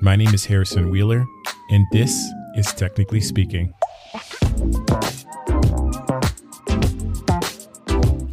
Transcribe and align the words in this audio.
My 0.00 0.14
name 0.14 0.32
is 0.32 0.44
Harrison 0.44 0.90
Wheeler, 0.90 1.26
and 1.70 1.84
this 1.90 2.30
is 2.54 2.72
Technically 2.72 3.20
Speaking. 3.20 3.74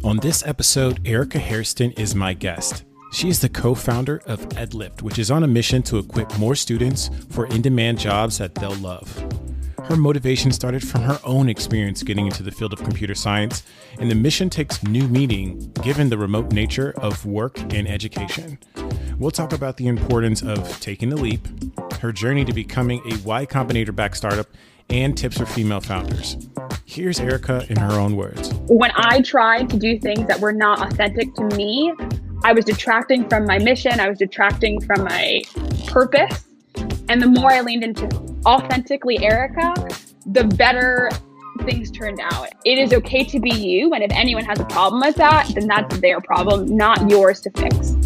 On 0.04 0.18
this 0.18 0.46
episode, 0.46 1.00
Erika 1.04 1.40
Hairston 1.40 1.90
is 1.92 2.14
my 2.14 2.34
guest. 2.34 2.84
She 3.12 3.28
is 3.28 3.40
the 3.40 3.48
co 3.48 3.74
founder 3.74 4.22
of 4.26 4.48
EdLyft, 4.50 5.02
which 5.02 5.18
is 5.18 5.28
on 5.28 5.42
a 5.42 5.48
mission 5.48 5.82
to 5.84 5.98
equip 5.98 6.38
more 6.38 6.54
students 6.54 7.10
for 7.30 7.46
in 7.46 7.62
demand 7.62 7.98
jobs 7.98 8.38
that 8.38 8.54
they'll 8.54 8.76
love. 8.76 9.12
Her 9.86 9.96
motivation 9.96 10.52
started 10.52 10.86
from 10.86 11.02
her 11.02 11.18
own 11.24 11.48
experience 11.48 12.04
getting 12.04 12.26
into 12.26 12.44
the 12.44 12.52
field 12.52 12.74
of 12.74 12.84
computer 12.84 13.14
science, 13.16 13.64
and 13.98 14.08
the 14.08 14.14
mission 14.14 14.50
takes 14.50 14.84
new 14.84 15.08
meaning 15.08 15.72
given 15.82 16.10
the 16.10 16.18
remote 16.18 16.52
nature 16.52 16.94
of 16.98 17.26
work 17.26 17.58
and 17.74 17.88
education. 17.88 18.58
We'll 19.18 19.30
talk 19.30 19.54
about 19.54 19.78
the 19.78 19.86
importance 19.86 20.42
of 20.42 20.78
taking 20.80 21.08
the 21.08 21.16
leap, 21.16 21.48
her 22.00 22.12
journey 22.12 22.44
to 22.44 22.52
becoming 22.52 23.00
a 23.10 23.16
Y 23.24 23.46
Combinator 23.46 23.94
backed 23.96 24.18
startup, 24.18 24.46
and 24.90 25.16
tips 25.16 25.38
for 25.38 25.46
female 25.46 25.80
founders. 25.80 26.36
Here's 26.84 27.18
Erika 27.18 27.64
in 27.70 27.76
her 27.76 27.92
own 27.92 28.14
words. 28.14 28.52
When 28.68 28.92
I 28.94 29.22
tried 29.22 29.70
to 29.70 29.78
do 29.78 29.98
things 29.98 30.26
that 30.28 30.38
were 30.38 30.52
not 30.52 30.92
authentic 30.92 31.34
to 31.36 31.44
me, 31.56 31.94
I 32.44 32.52
was 32.52 32.66
detracting 32.66 33.26
from 33.26 33.46
my 33.46 33.58
mission, 33.58 34.00
I 34.00 34.08
was 34.10 34.18
detracting 34.18 34.82
from 34.82 35.04
my 35.04 35.40
purpose. 35.86 36.44
And 37.08 37.22
the 37.22 37.26
more 37.26 37.50
I 37.50 37.62
leaned 37.62 37.84
into 37.84 38.06
authentically 38.44 39.24
Erika, 39.24 39.72
the 40.26 40.44
better 40.44 41.08
things 41.64 41.90
turned 41.90 42.20
out. 42.20 42.48
It 42.66 42.78
is 42.78 42.92
okay 42.92 43.24
to 43.24 43.40
be 43.40 43.50
you. 43.50 43.94
And 43.94 44.04
if 44.04 44.12
anyone 44.12 44.44
has 44.44 44.60
a 44.60 44.66
problem 44.66 45.00
with 45.00 45.16
that, 45.16 45.50
then 45.54 45.66
that's 45.66 45.98
their 46.00 46.20
problem, 46.20 46.76
not 46.76 47.08
yours 47.08 47.40
to 47.40 47.50
fix. 47.52 47.96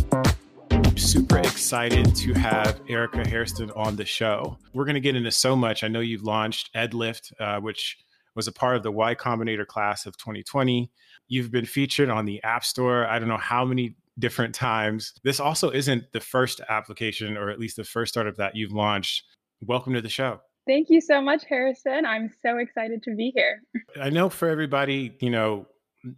Super 1.00 1.38
excited 1.38 2.14
to 2.14 2.34
have 2.34 2.82
Erika 2.86 3.26
Hairston 3.26 3.70
on 3.72 3.96
the 3.96 4.04
show. 4.04 4.58
We're 4.74 4.84
going 4.84 4.94
to 4.94 5.00
get 5.00 5.16
into 5.16 5.30
so 5.30 5.56
much. 5.56 5.82
I 5.82 5.88
know 5.88 6.00
you've 6.00 6.22
launched 6.22 6.72
EdLyft, 6.74 7.32
uh, 7.40 7.58
which 7.58 7.96
was 8.36 8.46
a 8.46 8.52
part 8.52 8.76
of 8.76 8.82
the 8.82 8.92
Y 8.92 9.14
Combinator 9.14 9.66
class 9.66 10.04
of 10.04 10.16
2020. 10.18 10.90
You've 11.26 11.50
been 11.50 11.64
featured 11.64 12.10
on 12.10 12.26
the 12.26 12.40
App 12.44 12.64
Store. 12.64 13.06
I 13.06 13.18
don't 13.18 13.28
know 13.28 13.38
how 13.38 13.64
many 13.64 13.96
different 14.18 14.54
times. 14.54 15.14
This 15.24 15.40
also 15.40 15.70
isn't 15.70 16.04
the 16.12 16.20
first 16.20 16.60
application, 16.68 17.36
or 17.36 17.48
at 17.48 17.58
least 17.58 17.76
the 17.76 17.84
first 17.84 18.12
startup 18.12 18.36
that 18.36 18.54
you've 18.54 18.72
launched. 18.72 19.24
Welcome 19.62 19.94
to 19.94 20.02
the 20.02 20.08
show. 20.10 20.40
Thank 20.66 20.90
you 20.90 21.00
so 21.00 21.22
much, 21.22 21.44
Harrison. 21.48 22.04
I'm 22.04 22.30
so 22.42 22.58
excited 22.58 23.02
to 23.04 23.16
be 23.16 23.32
here. 23.34 23.62
I 24.00 24.10
know 24.10 24.28
for 24.28 24.48
everybody, 24.48 25.16
you 25.20 25.30
know, 25.30 25.66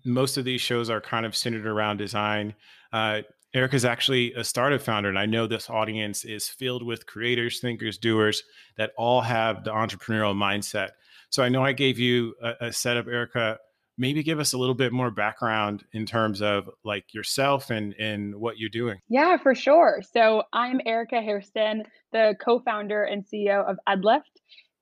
most 0.04 0.36
of 0.36 0.44
these 0.44 0.60
shows 0.60 0.90
are 0.90 1.00
kind 1.00 1.24
of 1.24 1.36
centered 1.36 1.66
around 1.66 1.98
design. 1.98 2.54
Uh, 2.92 3.22
Erika's 3.54 3.84
actually 3.84 4.32
a 4.32 4.44
startup 4.44 4.80
founder, 4.80 5.10
and 5.10 5.18
I 5.18 5.26
know 5.26 5.46
this 5.46 5.68
audience 5.68 6.24
is 6.24 6.48
filled 6.48 6.82
with 6.82 7.06
creators, 7.06 7.60
thinkers, 7.60 7.98
doers 7.98 8.42
that 8.76 8.92
all 8.96 9.20
have 9.20 9.64
the 9.64 9.70
entrepreneurial 9.70 10.34
mindset. 10.34 10.90
So 11.28 11.42
I 11.42 11.48
know 11.48 11.62
I 11.62 11.72
gave 11.72 11.98
you 11.98 12.34
a, 12.42 12.66
a 12.66 12.72
setup, 12.72 13.06
Erika. 13.06 13.58
Maybe 13.98 14.22
give 14.22 14.40
us 14.40 14.54
a 14.54 14.58
little 14.58 14.74
bit 14.74 14.90
more 14.90 15.10
background 15.10 15.84
in 15.92 16.06
terms 16.06 16.40
of 16.40 16.70
like 16.82 17.12
yourself 17.12 17.68
and 17.68 17.94
and 17.98 18.34
what 18.34 18.58
you're 18.58 18.70
doing. 18.70 18.98
Yeah 19.08 19.36
for 19.36 19.54
sure. 19.54 20.02
So 20.12 20.44
i'm 20.54 20.80
erika 20.86 21.20
hairston 21.20 21.84
the 22.12 22.34
co-founder 22.42 23.04
and 23.04 23.24
ceo 23.24 23.68
of 23.68 23.78
edlyft 23.86 24.22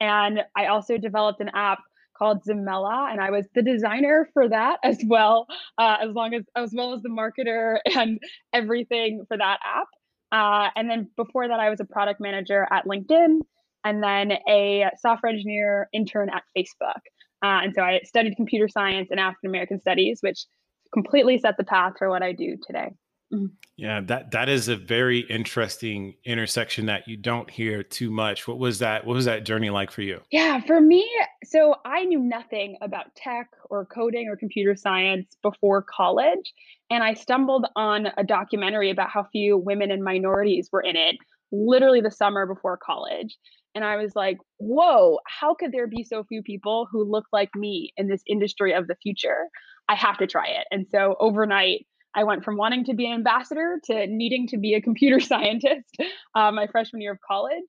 and 0.01 0.45
i 0.57 0.67
also 0.67 0.97
developed 0.97 1.41
an 1.41 1.51
app 1.55 1.81
called 2.21 2.45
Zimela, 2.45 3.11
and 3.11 3.21
I 3.21 3.31
was 3.31 3.47
the 3.55 3.63
designer 3.63 4.29
for 4.35 4.49
that 4.49 4.79
as 4.85 4.99
well, 5.07 5.47
uh, 5.79 5.97
as 6.03 6.15
long 6.15 6.35
as 6.35 6.45
as 6.57 6.73
well 6.75 6.95
as 6.95 7.03
the 7.03 7.09
marketer 7.09 7.79
and 7.97 8.19
everything 8.53 9.25
for 9.29 9.37
that 9.37 9.59
app. 9.65 9.89
Uh, 10.33 10.71
and 10.77 10.89
then 10.89 11.11
before 11.17 11.49
that, 11.49 11.59
I 11.59 11.71
was 11.71 11.81
a 11.81 11.85
product 11.85 12.21
manager 12.21 12.67
at 12.71 12.85
LinkedIn, 12.87 13.41
and 13.85 14.03
then 14.03 14.33
a 14.49 14.91
software 15.01 15.33
engineer 15.33 15.89
intern 15.93 16.31
at 16.31 16.43
Facebook. 16.57 17.01
Uh, 17.43 17.65
and 17.65 17.75
so 17.75 17.83
I 17.83 18.01
studied 18.05 18.37
computer 18.37 18.69
science 18.69 19.09
and 19.11 19.19
African 19.19 19.49
American 19.49 19.81
studies, 19.81 20.19
which 20.21 20.45
completely 20.93 21.39
set 21.39 21.57
the 21.57 21.65
path 21.65 21.95
for 21.99 22.11
what 22.11 22.23
I 22.23 22.33
do 22.33 22.57
today. 22.67 22.91
Mm-hmm. 23.33 23.47
Yeah, 23.77 24.01
that 24.03 24.33
that 24.33 24.49
is 24.49 24.69
a 24.69 24.77
very 24.77 25.21
interesting 25.21 26.15
intersection 26.25 26.87
that 26.87 27.07
you 27.07 27.17
don't 27.17 27.49
hear 27.49 27.83
too 27.83 28.11
much. 28.11 28.49
What 28.49 28.59
was 28.59 28.81
that? 28.81 29.07
What 29.07 29.15
was 29.15 29.25
that 29.25 29.45
journey 29.45 29.71
like 29.71 29.91
for 29.91 30.03
you? 30.03 30.21
Yeah, 30.31 30.61
for 30.61 30.81
me, 30.81 31.09
so 31.45 31.77
I 31.85 32.05
knew 32.05 32.21
nothing 32.21 32.77
about 32.81 33.15
tech 33.15 33.49
or 33.71 33.87
coding 33.87 34.29
or 34.29 34.37
computer 34.37 34.77
science 34.77 35.37
before 35.43 35.83
college, 35.83 36.53
and 36.91 37.03
I 37.03 37.15
stumbled 37.15 37.67
on 37.77 38.09
a 38.17 38.25
documentary 38.25 38.91
about 38.91 39.11
how 39.11 39.25
few 39.33 39.57
women 39.57 39.91
and 39.91 40.05
minorities 40.05 40.69
were 40.71 40.83
in 40.83 40.97
it 40.97 41.17
literally 41.53 42.01
the 42.01 42.11
summer 42.11 42.47
before 42.47 42.77
college. 42.77 43.37
And 43.75 43.85
I 43.85 43.97
was 43.97 44.17
like, 44.17 44.39
whoa, 44.59 45.19
how 45.27 45.55
could 45.55 45.73
there 45.73 45.87
be 45.87 46.03
so 46.03 46.25
few 46.25 46.43
people 46.43 46.89
who 46.91 47.05
look 47.05 47.27
like 47.33 47.55
me 47.55 47.93
in 47.97 48.09
this 48.09 48.23
industry 48.27 48.73
of 48.73 48.89
the 48.89 48.97
future? 48.97 49.49
I 49.89 49.95
have 49.95 50.19
to 50.19 50.27
try 50.27 50.47
it. 50.47 50.67
And 50.71 50.87
so 50.91 51.17
overnight, 51.21 51.87
I 52.15 52.25
went 52.25 52.45
from 52.45 52.57
wanting 52.57 52.85
to 52.87 52.95
be 52.95 53.07
an 53.07 53.13
ambassador 53.13 53.81
to 53.85 54.07
needing 54.09 54.49
to 54.49 54.59
be 54.59 54.75
a 54.75 54.81
computer 54.81 55.21
scientist 55.21 55.97
uh, 56.35 56.51
my 56.51 56.67
freshman 56.67 57.03
year 57.03 57.13
of 57.13 57.19
college. 57.27 57.65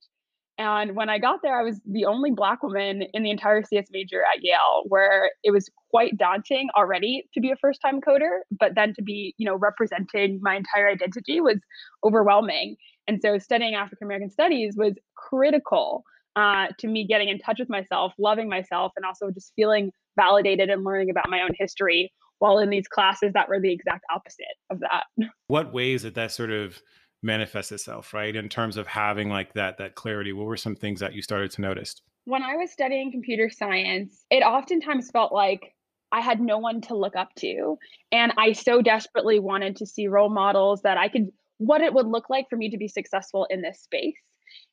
And 0.58 0.94
when 0.94 1.08
I 1.08 1.18
got 1.18 1.40
there, 1.42 1.58
I 1.58 1.62
was 1.62 1.80
the 1.86 2.04
only 2.04 2.30
Black 2.30 2.62
woman 2.62 3.02
in 3.14 3.22
the 3.22 3.30
entire 3.30 3.62
CS 3.62 3.86
major 3.90 4.22
at 4.22 4.42
Yale, 4.42 4.84
where 4.86 5.30
it 5.42 5.50
was 5.50 5.68
quite 5.90 6.16
daunting 6.18 6.68
already 6.76 7.24
to 7.34 7.40
be 7.40 7.50
a 7.50 7.56
first 7.56 7.80
time 7.80 8.00
coder, 8.00 8.40
but 8.58 8.74
then 8.74 8.92
to 8.94 9.02
be, 9.02 9.34
you 9.38 9.46
know, 9.46 9.56
representing 9.56 10.40
my 10.42 10.56
entire 10.56 10.88
identity 10.88 11.40
was 11.40 11.58
overwhelming. 12.04 12.76
And 13.08 13.20
so 13.20 13.38
studying 13.38 13.74
African 13.74 14.06
American 14.06 14.30
studies 14.30 14.74
was 14.76 14.94
critical 15.16 16.04
uh, 16.36 16.66
to 16.78 16.86
me 16.86 17.06
getting 17.06 17.28
in 17.28 17.38
touch 17.38 17.58
with 17.58 17.68
myself, 17.68 18.12
loving 18.18 18.48
myself, 18.48 18.92
and 18.96 19.04
also 19.04 19.30
just 19.30 19.52
feeling 19.56 19.90
validated 20.16 20.68
and 20.68 20.84
learning 20.84 21.10
about 21.10 21.28
my 21.28 21.40
own 21.40 21.50
history 21.58 22.12
while 22.38 22.58
in 22.58 22.70
these 22.70 22.88
classes 22.88 23.32
that 23.34 23.48
were 23.48 23.60
the 23.60 23.72
exact 23.72 24.04
opposite 24.14 24.44
of 24.70 24.80
that. 24.80 25.04
What 25.46 25.72
ways 25.72 26.02
did 26.02 26.14
that 26.14 26.32
sort 26.32 26.50
of 26.50 26.80
manifest 27.22 27.72
itself, 27.72 28.12
right? 28.12 28.34
In 28.34 28.48
terms 28.48 28.76
of 28.76 28.86
having 28.86 29.28
like 29.28 29.54
that 29.54 29.78
that 29.78 29.94
clarity, 29.94 30.32
what 30.32 30.46
were 30.46 30.56
some 30.56 30.76
things 30.76 31.00
that 31.00 31.14
you 31.14 31.22
started 31.22 31.50
to 31.52 31.60
notice? 31.60 32.00
When 32.24 32.42
I 32.42 32.56
was 32.56 32.70
studying 32.70 33.10
computer 33.10 33.50
science, 33.50 34.24
it 34.30 34.42
oftentimes 34.42 35.10
felt 35.10 35.32
like 35.32 35.74
I 36.12 36.20
had 36.20 36.40
no 36.40 36.58
one 36.58 36.80
to 36.82 36.96
look 36.96 37.16
up 37.16 37.34
to. 37.38 37.78
And 38.12 38.32
I 38.36 38.52
so 38.52 38.82
desperately 38.82 39.38
wanted 39.38 39.76
to 39.76 39.86
see 39.86 40.08
role 40.08 40.28
models 40.28 40.82
that 40.82 40.98
I 40.98 41.08
could 41.08 41.30
what 41.58 41.80
it 41.80 41.94
would 41.94 42.06
look 42.06 42.28
like 42.28 42.48
for 42.50 42.56
me 42.56 42.70
to 42.70 42.76
be 42.76 42.88
successful 42.88 43.46
in 43.48 43.62
this 43.62 43.80
space. 43.80 44.16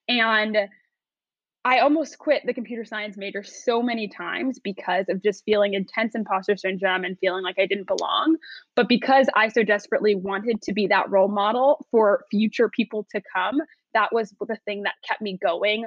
And 0.08 0.58
I 1.66 1.80
almost 1.80 2.20
quit 2.20 2.44
the 2.46 2.54
computer 2.54 2.86
science 2.86 3.18
major 3.18 3.44
so 3.44 3.84
many 3.84 4.08
times 4.08 4.60
because 4.60 5.10
of 5.10 5.22
just 5.22 5.44
feeling 5.44 5.74
intense 5.74 6.16
imposter 6.16 6.56
syndrome 6.56 7.04
and 7.04 7.18
feeling 7.20 7.44
like 7.44 7.58
I 7.60 7.66
didn't 7.66 7.88
belong. 7.88 8.38
But 8.76 8.88
because 8.88 9.28
I 9.36 9.50
so 9.50 9.64
desperately 9.64 10.16
wanted 10.16 10.62
to 10.64 10.74
be 10.74 10.88
that 10.88 11.10
role 11.10 11.28
model 11.28 11.86
for 11.92 12.24
future 12.32 12.70
people 12.70 13.06
to 13.12 13.22
come, 13.36 13.60
that 13.94 14.14
was 14.14 14.34
the 14.40 14.58
thing 14.66 14.84
that 14.84 14.94
kept 15.08 15.22
me 15.22 15.38
going 15.42 15.86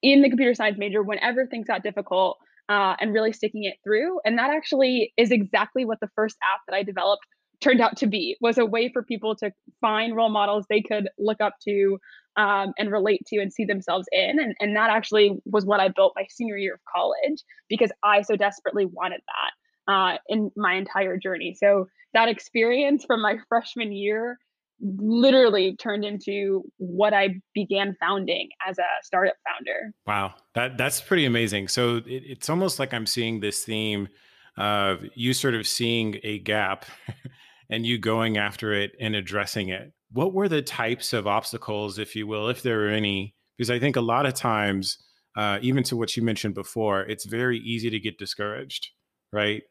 in 0.00 0.22
the 0.22 0.30
computer 0.30 0.54
science 0.54 0.78
major 0.78 1.02
whenever 1.02 1.46
things 1.46 1.66
got 1.66 1.82
difficult 1.82 2.38
uh, 2.70 2.96
and 2.98 3.12
really 3.12 3.32
sticking 3.32 3.64
it 3.64 3.76
through. 3.84 4.20
And 4.24 4.38
that 4.38 4.50
actually 4.50 5.12
is 5.18 5.30
exactly 5.30 5.84
what 5.84 6.00
the 6.00 6.08
first 6.14 6.36
app 6.42 6.60
that 6.66 6.74
I 6.74 6.82
developed 6.82 7.26
turned 7.60 7.80
out 7.80 7.96
to 7.98 8.06
be 8.06 8.36
was 8.40 8.58
a 8.58 8.66
way 8.66 8.90
for 8.90 9.02
people 9.02 9.36
to 9.36 9.52
find 9.80 10.16
role 10.16 10.30
models 10.30 10.66
they 10.68 10.80
could 10.80 11.08
look 11.18 11.40
up 11.40 11.54
to 11.66 11.98
um, 12.36 12.72
and 12.78 12.90
relate 12.90 13.22
to 13.26 13.38
and 13.38 13.52
see 13.52 13.64
themselves 13.64 14.06
in 14.12 14.38
and, 14.40 14.54
and 14.60 14.76
that 14.76 14.90
actually 14.90 15.38
was 15.44 15.64
what 15.64 15.80
i 15.80 15.88
built 15.88 16.12
my 16.16 16.26
senior 16.30 16.56
year 16.56 16.74
of 16.74 16.80
college 16.94 17.42
because 17.68 17.90
i 18.02 18.22
so 18.22 18.36
desperately 18.36 18.86
wanted 18.86 19.20
that 19.26 19.52
uh, 19.86 20.16
in 20.28 20.50
my 20.56 20.74
entire 20.74 21.16
journey 21.16 21.54
so 21.58 21.86
that 22.14 22.28
experience 22.28 23.04
from 23.04 23.20
my 23.20 23.36
freshman 23.48 23.92
year 23.92 24.38
literally 24.80 25.76
turned 25.76 26.04
into 26.04 26.62
what 26.78 27.14
I 27.14 27.40
began 27.54 27.96
founding 28.00 28.48
as 28.66 28.78
a 28.78 28.84
startup 29.02 29.36
founder. 29.46 29.92
Wow, 30.06 30.34
that 30.54 30.76
that's 30.76 31.00
pretty 31.00 31.24
amazing. 31.24 31.68
So 31.68 31.96
it, 31.98 32.04
it's 32.06 32.50
almost 32.50 32.78
like 32.78 32.92
I'm 32.92 33.06
seeing 33.06 33.40
this 33.40 33.64
theme 33.64 34.08
of 34.56 35.04
you 35.14 35.32
sort 35.32 35.54
of 35.54 35.66
seeing 35.66 36.20
a 36.22 36.38
gap 36.38 36.84
and 37.70 37.86
you 37.86 37.98
going 37.98 38.36
after 38.36 38.72
it 38.72 38.92
and 39.00 39.14
addressing 39.14 39.68
it. 39.68 39.92
What 40.12 40.32
were 40.32 40.48
the 40.48 40.62
types 40.62 41.12
of 41.12 41.26
obstacles, 41.26 41.98
if 41.98 42.14
you 42.14 42.26
will, 42.26 42.48
if 42.48 42.62
there 42.62 42.78
were 42.78 42.88
any? 42.88 43.34
Because 43.56 43.70
I 43.70 43.78
think 43.78 43.96
a 43.96 44.00
lot 44.00 44.26
of 44.26 44.34
times, 44.34 44.98
uh, 45.36 45.58
even 45.62 45.82
to 45.84 45.96
what 45.96 46.16
you 46.16 46.22
mentioned 46.22 46.54
before, 46.54 47.02
it's 47.02 47.24
very 47.24 47.58
easy 47.58 47.90
to 47.90 47.98
get 47.98 48.18
discouraged, 48.18 48.90
right? 49.32 49.62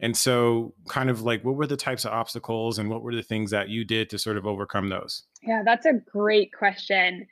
And 0.00 0.16
so, 0.16 0.74
kind 0.88 1.10
of 1.10 1.22
like, 1.22 1.44
what 1.44 1.56
were 1.56 1.66
the 1.66 1.76
types 1.76 2.06
of 2.06 2.12
obstacles 2.12 2.78
and 2.78 2.88
what 2.88 3.02
were 3.02 3.14
the 3.14 3.22
things 3.22 3.50
that 3.50 3.68
you 3.68 3.84
did 3.84 4.08
to 4.10 4.18
sort 4.18 4.38
of 4.38 4.46
overcome 4.46 4.88
those? 4.88 5.24
Yeah, 5.42 5.62
that's 5.64 5.84
a 5.84 5.92
great 6.10 6.52
question. 6.54 7.26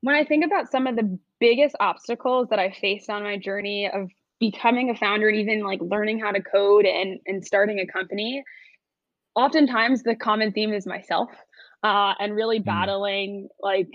When 0.00 0.14
I 0.14 0.24
think 0.24 0.44
about 0.44 0.70
some 0.70 0.86
of 0.86 0.96
the 0.96 1.18
biggest 1.38 1.76
obstacles 1.80 2.48
that 2.48 2.58
I 2.58 2.74
faced 2.80 3.10
on 3.10 3.22
my 3.22 3.36
journey 3.36 3.90
of 3.92 4.08
becoming 4.40 4.90
a 4.90 4.96
founder 4.96 5.28
and 5.28 5.38
even 5.38 5.62
like 5.62 5.80
learning 5.82 6.18
how 6.18 6.32
to 6.32 6.42
code 6.42 6.86
and, 6.86 7.20
and 7.26 7.44
starting 7.44 7.78
a 7.78 7.86
company, 7.86 8.42
oftentimes 9.34 10.02
the 10.02 10.16
common 10.16 10.52
theme 10.52 10.72
is 10.72 10.86
myself 10.86 11.28
uh, 11.82 12.14
and 12.18 12.34
really 12.34 12.60
mm. 12.60 12.64
battling 12.64 13.48
like 13.60 13.88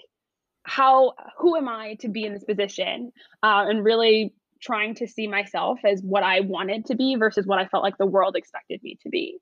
how 0.64 1.14
who 1.38 1.56
am 1.56 1.70
I 1.70 1.96
to 2.02 2.10
be 2.10 2.26
in 2.26 2.34
this 2.34 2.44
position 2.44 3.12
uh, 3.42 3.66
and 3.68 3.84
really 3.84 4.34
trying 4.62 4.96
to 4.96 5.08
see 5.08 5.28
myself 5.28 5.80
as 5.86 6.02
what 6.02 6.24
I 6.24 6.42
wanted 6.42 6.86
to 6.88 6.96
be 6.96 7.16
versus 7.16 7.46
what 7.46 7.60
I 7.60 7.68
felt 7.68 7.84
like 7.84 7.98
the 7.98 8.06
world 8.06 8.36
expected 8.36 8.82
me 8.84 8.98
to 9.04 9.10
be. 9.10 9.40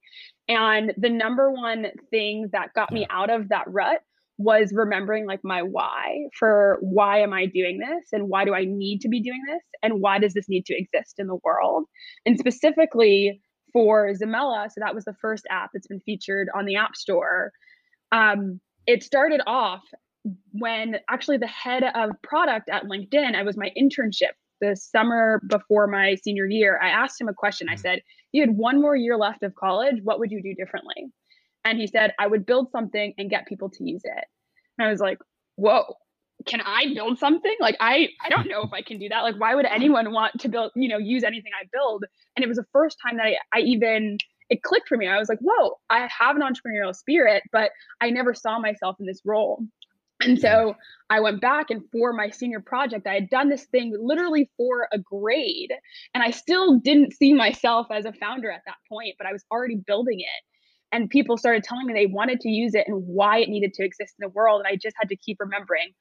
And 0.47 0.93
the 0.97 1.09
number 1.09 1.51
one 1.51 1.87
thing 2.11 2.49
that 2.51 2.73
got 2.73 2.91
me 2.91 3.07
out 3.09 3.29
of 3.29 3.49
that 3.49 3.63
rut 3.67 4.01
was 4.37 4.73
remembering 4.73 5.25
like 5.25 5.39
my 5.43 5.61
why 5.61 6.27
for 6.37 6.77
why 6.81 7.21
am 7.21 7.31
I 7.31 7.45
doing 7.45 7.79
this 7.79 8.09
and 8.11 8.27
why 8.27 8.43
do 8.43 8.53
I 8.53 8.65
need 8.65 8.99
to 9.01 9.09
be 9.09 9.21
doing 9.21 9.41
this 9.47 9.63
and 9.81 10.01
why 10.01 10.19
does 10.19 10.33
this 10.33 10.49
need 10.49 10.65
to 10.65 10.77
exist 10.77 11.15
in 11.19 11.27
the 11.27 11.39
world? 11.43 11.85
And 12.25 12.37
specifically 12.37 13.41
for 13.71 14.11
Zimela, 14.11 14.67
so 14.67 14.81
that 14.81 14.93
was 14.93 15.05
the 15.05 15.15
first 15.21 15.45
app 15.49 15.71
that's 15.73 15.87
been 15.87 16.01
featured 16.01 16.49
on 16.53 16.65
the 16.65 16.75
App 16.75 16.95
Store. 16.95 17.51
Um, 18.11 18.59
it 18.87 19.03
started 19.03 19.41
off 19.47 19.81
when 20.51 20.97
actually 21.09 21.37
the 21.37 21.47
head 21.47 21.83
of 21.83 22.11
product 22.23 22.69
at 22.69 22.85
LinkedIn, 22.85 23.35
I 23.35 23.43
was 23.43 23.57
my 23.57 23.71
internship 23.77 24.33
the 24.61 24.75
summer 24.75 25.41
before 25.47 25.87
my 25.87 26.15
senior 26.15 26.47
year. 26.47 26.79
I 26.81 26.89
asked 26.89 27.19
him 27.19 27.27
a 27.27 27.33
question. 27.33 27.67
I 27.69 27.73
mm-hmm. 27.73 27.81
said, 27.81 28.01
You 28.31 28.41
had 28.41 28.57
one 28.57 28.81
more 28.81 28.95
year 28.95 29.17
left 29.17 29.43
of 29.43 29.53
college. 29.55 29.97
What 30.03 30.19
would 30.19 30.31
you 30.31 30.41
do 30.41 30.53
differently? 30.55 31.07
And 31.63 31.79
he 31.79 31.87
said, 31.87 32.13
I 32.19 32.27
would 32.27 32.45
build 32.45 32.71
something 32.71 33.13
and 33.17 33.29
get 33.29 33.47
people 33.47 33.69
to 33.69 33.83
use 33.83 34.01
it. 34.03 34.25
And 34.77 34.87
I 34.87 34.91
was 34.91 34.99
like, 34.99 35.19
Whoa, 35.55 35.95
can 36.45 36.61
I 36.61 36.93
build 36.93 37.19
something? 37.19 37.55
Like 37.59 37.77
I 37.79 38.09
I 38.23 38.29
don't 38.29 38.47
know 38.47 38.63
if 38.63 38.73
I 38.73 38.81
can 38.81 38.97
do 38.97 39.09
that. 39.09 39.21
Like 39.21 39.39
why 39.39 39.55
would 39.55 39.65
anyone 39.69 40.11
want 40.11 40.39
to 40.41 40.49
build, 40.49 40.71
you 40.75 40.87
know, 40.87 40.97
use 40.97 41.23
anything 41.23 41.51
I 41.59 41.67
build? 41.71 42.05
And 42.35 42.43
it 42.43 42.47
was 42.47 42.57
the 42.57 42.65
first 42.71 42.97
time 43.05 43.17
that 43.17 43.27
I, 43.27 43.35
I 43.53 43.59
even 43.59 44.17
it 44.49 44.63
clicked 44.63 44.87
for 44.87 44.97
me. 44.97 45.07
I 45.07 45.17
was 45.17 45.29
like, 45.29 45.39
whoa, 45.39 45.77
I 45.89 46.07
have 46.19 46.35
an 46.35 46.41
entrepreneurial 46.41 46.95
spirit, 46.95 47.43
but 47.51 47.71
I 48.01 48.09
never 48.09 48.33
saw 48.33 48.59
myself 48.59 48.97
in 48.99 49.05
this 49.05 49.21
role. 49.25 49.63
And 50.21 50.39
so 50.39 50.75
I 51.09 51.19
went 51.19 51.41
back 51.41 51.69
and 51.69 51.83
for 51.91 52.13
my 52.13 52.29
senior 52.29 52.61
project, 52.61 53.05
I 53.05 53.15
had 53.15 53.29
done 53.29 53.49
this 53.49 53.65
thing 53.65 53.93
literally 53.99 54.49
for 54.55 54.87
a 54.93 54.97
grade. 54.97 55.73
And 56.13 56.23
I 56.23 56.31
still 56.31 56.79
didn't 56.79 57.13
see 57.13 57.33
myself 57.33 57.87
as 57.91 58.05
a 58.05 58.13
founder 58.13 58.49
at 58.49 58.61
that 58.65 58.77
point, 58.87 59.15
but 59.17 59.27
I 59.27 59.33
was 59.33 59.43
already 59.51 59.75
building 59.75 60.21
it. 60.21 60.43
And 60.91 61.09
people 61.09 61.37
started 61.37 61.63
telling 61.63 61.85
me 61.85 61.93
they 61.93 62.05
wanted 62.05 62.39
to 62.41 62.49
use 62.49 62.75
it 62.75 62.87
and 62.87 63.05
why 63.05 63.39
it 63.39 63.49
needed 63.49 63.73
to 63.73 63.83
exist 63.83 64.15
in 64.17 64.23
the 64.23 64.33
world. 64.33 64.61
And 64.61 64.67
I 64.67 64.77
just 64.77 64.95
had 64.97 65.09
to 65.09 65.17
keep 65.17 65.37
remembering, 65.39 65.91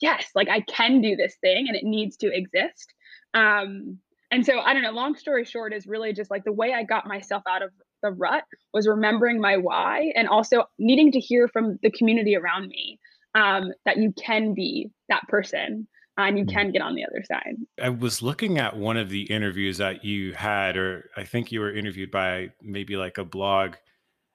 yes, 0.00 0.30
like 0.34 0.48
I 0.48 0.60
can 0.60 1.02
do 1.02 1.14
this 1.16 1.36
thing 1.42 1.66
and 1.68 1.76
it 1.76 1.84
needs 1.84 2.16
to 2.18 2.34
exist. 2.34 2.94
Um, 3.34 3.98
and 4.30 4.44
so 4.44 4.60
I 4.60 4.72
don't 4.72 4.82
know, 4.82 4.92
long 4.92 5.16
story 5.16 5.44
short 5.44 5.74
is 5.74 5.86
really 5.86 6.12
just 6.12 6.30
like 6.30 6.44
the 6.44 6.52
way 6.52 6.72
I 6.72 6.84
got 6.84 7.06
myself 7.06 7.42
out 7.48 7.62
of 7.62 7.70
the 8.02 8.10
rut 8.10 8.44
was 8.72 8.86
remembering 8.86 9.40
my 9.40 9.56
why 9.56 10.12
and 10.14 10.28
also 10.28 10.64
needing 10.78 11.12
to 11.12 11.20
hear 11.20 11.48
from 11.48 11.78
the 11.82 11.90
community 11.90 12.36
around 12.36 12.68
me 12.68 12.98
um, 13.34 13.72
that 13.84 13.98
you 13.98 14.12
can 14.12 14.54
be 14.54 14.90
that 15.08 15.22
person 15.28 15.86
and 16.18 16.36
you 16.36 16.44
mm. 16.44 16.52
can 16.52 16.72
get 16.72 16.82
on 16.82 16.94
the 16.94 17.04
other 17.04 17.24
side. 17.24 17.56
I 17.80 17.88
was 17.90 18.20
looking 18.20 18.58
at 18.58 18.76
one 18.76 18.96
of 18.96 19.08
the 19.08 19.22
interviews 19.22 19.78
that 19.78 20.04
you 20.04 20.32
had, 20.34 20.76
or 20.76 21.10
I 21.16 21.24
think 21.24 21.52
you 21.52 21.60
were 21.60 21.74
interviewed 21.74 22.10
by 22.10 22.48
maybe 22.60 22.96
like 22.96 23.18
a 23.18 23.24
blog, 23.24 23.76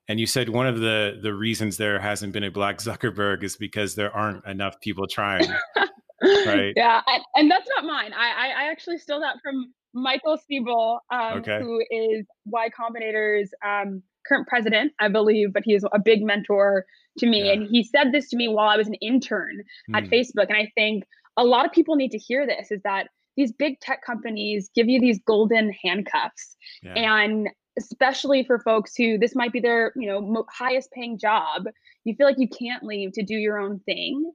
and 0.08 0.20
you 0.20 0.26
said 0.26 0.50
one 0.50 0.66
of 0.66 0.80
the 0.80 1.20
the 1.22 1.34
reasons 1.34 1.78
there 1.78 2.00
hasn't 2.00 2.34
been 2.34 2.46
a 2.46 2.52
Black 2.52 2.78
Zuckerberg 2.80 3.44
is 3.44 3.58
because 3.58 3.96
there 3.96 4.16
aren't 4.16 4.46
enough 4.46 4.80
people 4.82 5.06
trying. 5.08 5.48
right. 6.24 6.74
Yeah, 6.76 7.02
and, 7.06 7.24
and, 7.36 7.52
that's 7.52 7.70
not 7.76 7.84
mine. 7.84 8.14
I, 8.14 8.30
I 8.30 8.64
I 8.64 8.72
actually 8.72 8.98
stole 8.98 9.20
that 9.20 9.38
from 9.44 9.74
Michael 9.94 10.38
Siebel, 10.38 11.00
um, 11.12 11.40
okay. 11.40 11.60
who 11.62 11.82
is 11.90 12.26
Y 12.46 12.70
Combinator's 12.70 13.52
um, 13.66 14.02
current 14.28 14.48
president, 14.48 14.94
I 15.00 15.10
believe, 15.10 15.54
but 15.54 15.64
he 15.66 15.74
is 15.74 15.86
a 15.92 16.00
big 16.00 16.24
mentor 16.24 16.86
to 17.20 17.28
me. 17.28 17.46
Yeah. 17.46 17.54
And 17.54 17.68
he 17.70 17.84
said 17.84 18.12
this 18.12 18.30
to 18.30 18.38
me 18.38 18.48
while 18.48 18.70
I 18.70 18.78
was 18.78 18.88
an 18.88 18.96
intern 18.96 19.64
mm. 19.90 19.98
at 19.98 20.06
hmm. 20.06 20.14
Facebook. 20.14 20.48
And 20.50 20.58
I 20.58 20.72
think 20.76 21.04
a 21.38 21.44
lot 21.44 21.66
of 21.66 21.72
people 21.72 21.96
need 21.96 22.12
to 22.12 22.18
hear 22.18 22.46
this 22.46 22.72
is 22.72 22.82
that 22.84 23.08
these 23.36 23.52
big 23.52 23.80
tech 23.80 24.04
companies 24.06 24.70
give 24.76 24.88
you 24.88 25.00
these 25.00 25.20
golden 25.26 25.74
handcuffs. 25.84 26.56
Yeah. 26.84 26.94
And 26.94 27.50
especially 27.78 28.44
for 28.44 28.60
folks 28.60 28.94
who 28.96 29.18
this 29.18 29.36
might 29.36 29.52
be 29.52 29.60
their, 29.60 29.92
you 29.96 30.08
know, 30.08 30.22
mo- 30.22 30.46
highest 30.52 30.92
paying 30.92 31.18
job, 31.18 31.64
you 32.04 32.16
feel 32.16 32.28
like 32.28 32.38
you 32.38 32.48
can't 32.48 32.84
leave 32.84 33.14
to 33.14 33.24
do 33.24 33.36
your 33.36 33.58
own 33.58 33.80
thing. 33.80 34.32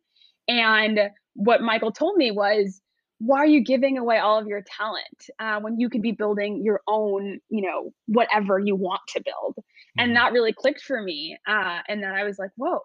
And 0.48 0.98
what 1.34 1.62
Michael 1.62 1.92
told 1.92 2.16
me 2.16 2.30
was, 2.32 2.80
why 3.18 3.38
are 3.38 3.46
you 3.46 3.62
giving 3.62 3.98
away 3.98 4.18
all 4.18 4.38
of 4.38 4.46
your 4.46 4.62
talent 4.62 5.30
uh, 5.38 5.60
when 5.60 5.78
you 5.78 5.90
could 5.90 6.02
be 6.02 6.12
building 6.12 6.62
your 6.62 6.80
own 6.86 7.40
you 7.48 7.62
know 7.62 7.92
whatever 8.06 8.58
you 8.58 8.76
want 8.76 9.00
to 9.08 9.22
build 9.24 9.54
mm-hmm. 9.56 10.00
and 10.00 10.16
that 10.16 10.32
really 10.32 10.52
clicked 10.52 10.80
for 10.80 11.00
me 11.02 11.36
uh, 11.46 11.78
and 11.88 12.02
then 12.02 12.12
i 12.12 12.24
was 12.24 12.38
like 12.38 12.50
whoa 12.56 12.80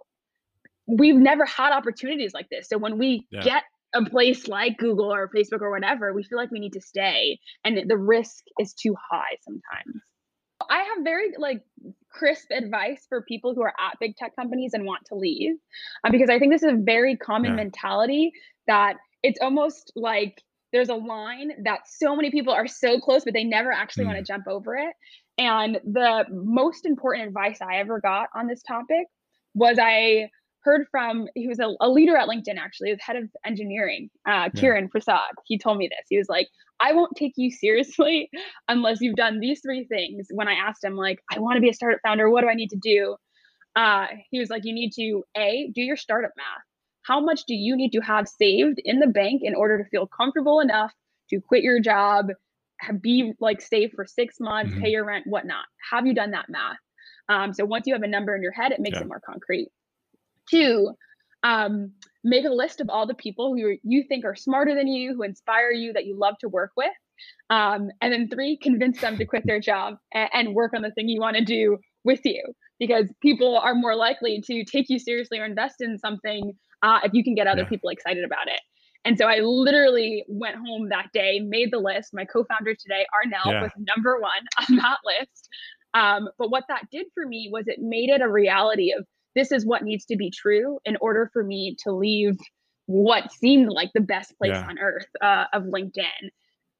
we've 0.88 1.16
never 1.16 1.46
had 1.46 1.72
opportunities 1.72 2.34
like 2.34 2.50
this 2.50 2.68
so 2.68 2.78
when 2.78 2.98
we 2.98 3.26
yeah. 3.32 3.42
get 3.42 3.64
a 3.94 4.04
place 4.04 4.48
like 4.48 4.78
google 4.78 5.14
or 5.14 5.30
facebook 5.30 5.62
or 5.62 5.72
whatever 5.72 6.14
we 6.14 6.24
feel 6.24 6.38
like 6.38 6.52
we 6.52 6.60
need 6.60 6.74
to 6.74 6.82
stay 6.82 7.40
and 7.64 7.90
the 7.90 7.98
risk 7.98 8.44
is 8.60 8.74
too 8.74 8.96
high 9.12 9.38
sometimes 9.42 10.02
i 10.70 10.80
have 10.80 11.04
very 11.04 11.32
like 11.38 11.62
crisp 12.10 12.48
advice 12.52 13.06
for 13.08 13.22
people 13.22 13.54
who 13.54 13.62
are 13.62 13.74
at 13.80 13.98
big 14.00 14.16
tech 14.16 14.36
companies 14.36 14.74
and 14.74 14.84
want 14.86 15.06
to 15.06 15.16
leave 15.16 15.56
uh, 16.04 16.10
because 16.12 16.30
i 16.30 16.40
think 16.40 16.52
this 16.52 16.64
is 16.64 16.72
a 16.72 16.78
very 16.78 17.16
common 17.16 17.52
yeah. 17.52 17.58
mentality 17.58 18.32
that 18.68 18.96
it's 19.24 19.40
almost 19.42 19.92
like 19.96 20.42
there's 20.74 20.90
a 20.90 20.96
line 20.96 21.52
that 21.64 21.82
so 21.88 22.16
many 22.16 22.32
people 22.32 22.54
are 22.54 22.68
so 22.68 23.00
close, 23.00 23.24
but 23.24 23.34
they 23.34 23.44
never 23.44 23.72
actually 23.72 24.04
mm. 24.04 24.08
want 24.08 24.18
to 24.20 24.24
jump 24.24 24.48
over 24.48 24.76
it. 24.76 24.94
And 25.38 25.80
the 25.84 26.26
most 26.30 26.86
important 26.86 27.28
advice 27.28 27.60
I 27.62 27.78
ever 27.78 28.00
got 28.00 28.30
on 28.36 28.48
this 28.48 28.62
topic 28.64 29.08
was 29.56 29.78
I 29.80 30.30
heard 30.64 30.88
from 30.90 31.28
he 31.36 31.48
was 31.48 31.60
a, 31.60 31.74
a 31.82 31.90
leader 31.90 32.16
at 32.16 32.28
LinkedIn 32.28 32.58
actually, 32.58 32.94
the 32.94 33.00
head 33.02 33.16
of 33.16 33.30
engineering, 33.46 34.10
uh, 34.28 34.50
Kiran 34.50 34.82
yeah. 34.82 34.88
Prasad. 34.92 35.20
He 35.46 35.58
told 35.58 35.78
me 35.78 35.88
this. 35.88 36.06
He 36.10 36.18
was 36.18 36.30
like, 36.30 36.48
"I 36.80 36.94
won't 36.94 37.16
take 37.16 37.34
you 37.36 37.52
seriously 37.52 38.30
unless 38.68 39.02
you've 39.02 39.16
done 39.16 39.40
these 39.40 39.62
three 39.62 39.86
things." 39.86 40.28
When 40.32 40.48
I 40.48 40.54
asked 40.54 40.84
him, 40.84 40.96
like, 40.96 41.20
"I 41.32 41.40
want 41.40 41.58
to 41.58 41.62
be 41.62 41.70
a 41.70 41.74
startup 41.74 42.00
founder. 42.04 42.30
What 42.30 42.42
do 42.42 42.50
I 42.50 42.56
need 42.56 42.70
to 42.70 42.80
do?" 42.82 43.16
Uh, 43.76 44.08
he 44.32 44.40
was 44.40 44.50
like, 44.50 44.64
"You 44.66 44.74
need 44.74 44.92
to 44.94 45.24
a 45.36 45.72
do 45.76 45.82
your 45.82 45.98
startup 45.98 46.32
math 46.38 46.64
how 47.04 47.20
much 47.20 47.44
do 47.46 47.54
you 47.54 47.76
need 47.76 47.92
to 47.92 48.00
have 48.00 48.28
saved 48.28 48.80
in 48.84 49.00
the 49.00 49.08
bank 49.08 49.42
in 49.44 49.56
order 49.56 49.78
to 49.78 49.90
feel 49.90 50.08
comfortable 50.08 50.60
enough 50.60 50.92
to 51.30 51.40
quit 51.40 51.64
your 51.64 51.80
job 51.80 52.28
be 53.02 53.34
like 53.40 53.62
safe 53.62 53.92
for 53.96 54.06
six 54.06 54.40
months 54.40 54.72
mm-hmm. 54.72 54.82
pay 54.82 54.90
your 54.90 55.06
rent 55.06 55.26
whatnot 55.28 55.66
have 55.92 56.06
you 56.06 56.14
done 56.14 56.32
that 56.32 56.50
math 56.50 56.78
um, 57.30 57.54
so 57.54 57.64
once 57.64 57.88
you 57.88 57.94
have 57.94 58.04
a 58.04 58.08
number 58.08 58.36
in 58.36 58.42
your 58.42 58.52
head 58.52 58.72
it 58.72 58.80
makes 58.80 58.96
yeah. 58.96 59.02
it 59.02 59.08
more 59.08 59.22
concrete 59.26 59.70
two 60.50 60.92
um, 61.44 61.92
make 62.24 62.46
a 62.46 62.50
list 62.50 62.80
of 62.80 62.90
all 62.90 63.06
the 63.06 63.14
people 63.14 63.54
who 63.54 63.78
you 63.84 64.04
think 64.08 64.26
are 64.26 64.36
smarter 64.36 64.76
than 64.76 64.88
you 64.88 65.14
who 65.14 65.24
inspire 65.24 65.72
you 65.72 65.94
that 65.94 66.06
you 66.06 66.18
love 66.18 66.38
to 66.40 66.50
work 66.50 66.72
with 66.76 66.92
um, 67.50 67.90
and 68.02 68.12
then 68.14 68.30
three 68.30 68.58
convince 68.58 69.00
them 69.00 69.18
to 69.18 69.26
quit 69.26 69.44
their 69.46 69.60
job 69.60 69.96
and, 70.14 70.30
and 70.34 70.56
work 70.56 70.74
on 70.76 70.82
the 70.82 70.92
thing 70.92 71.08
you 71.08 71.22
want 71.22 71.38
to 71.38 71.44
do 71.44 71.78
with 72.04 72.22
you 72.26 72.42
because 72.80 73.08
people 73.22 73.58
are 73.58 73.76
more 73.76 73.96
likely 73.96 74.42
to 74.46 74.64
take 74.66 74.90
you 74.90 75.00
seriously 75.00 75.40
or 75.40 75.46
invest 75.46 75.76
in 75.80 75.98
something 75.98 76.54
uh, 76.84 77.00
if 77.04 77.14
you 77.14 77.24
can 77.24 77.34
get 77.34 77.48
other 77.48 77.64
yeah. 77.64 77.70
people 77.70 77.90
excited 77.90 78.24
about 78.24 78.48
it. 78.48 78.60
And 79.06 79.18
so 79.18 79.26
I 79.26 79.40
literally 79.40 80.24
went 80.28 80.56
home 80.56 80.90
that 80.90 81.08
day, 81.14 81.40
made 81.40 81.72
the 81.72 81.80
list. 81.80 82.14
My 82.14 82.26
co-founder 82.26 82.76
today, 82.76 83.06
Arnell, 83.14 83.52
yeah. 83.52 83.62
was 83.64 83.72
number 83.78 84.20
one 84.20 84.32
on 84.70 84.76
that 84.78 85.00
list. 85.06 85.50
Um, 85.94 86.30
but 86.38 86.50
what 86.50 86.64
that 86.70 86.84
did 86.92 87.08
for 87.14 87.26
me 87.26 87.50
was 87.52 87.68
it 87.68 87.80
made 87.80 88.10
it 88.10 88.22
a 88.22 88.30
reality 88.30 88.94
of 88.98 89.06
this 89.36 89.52
is 89.52 89.66
what 89.66 89.84
needs 89.84 90.06
to 90.06 90.16
be 90.16 90.32
true 90.32 90.80
in 90.86 90.98
order 91.02 91.30
for 91.34 91.44
me 91.44 91.76
to 91.84 91.92
leave 91.92 92.38
what 92.86 93.32
seemed 93.32 93.70
like 93.70 93.90
the 93.94 94.02
best 94.02 94.38
place 94.38 94.52
yeah. 94.54 94.68
on 94.68 94.78
earth 94.80 95.08
uh, 95.22 95.46
of 95.54 95.64
LinkedIn. 95.64 96.30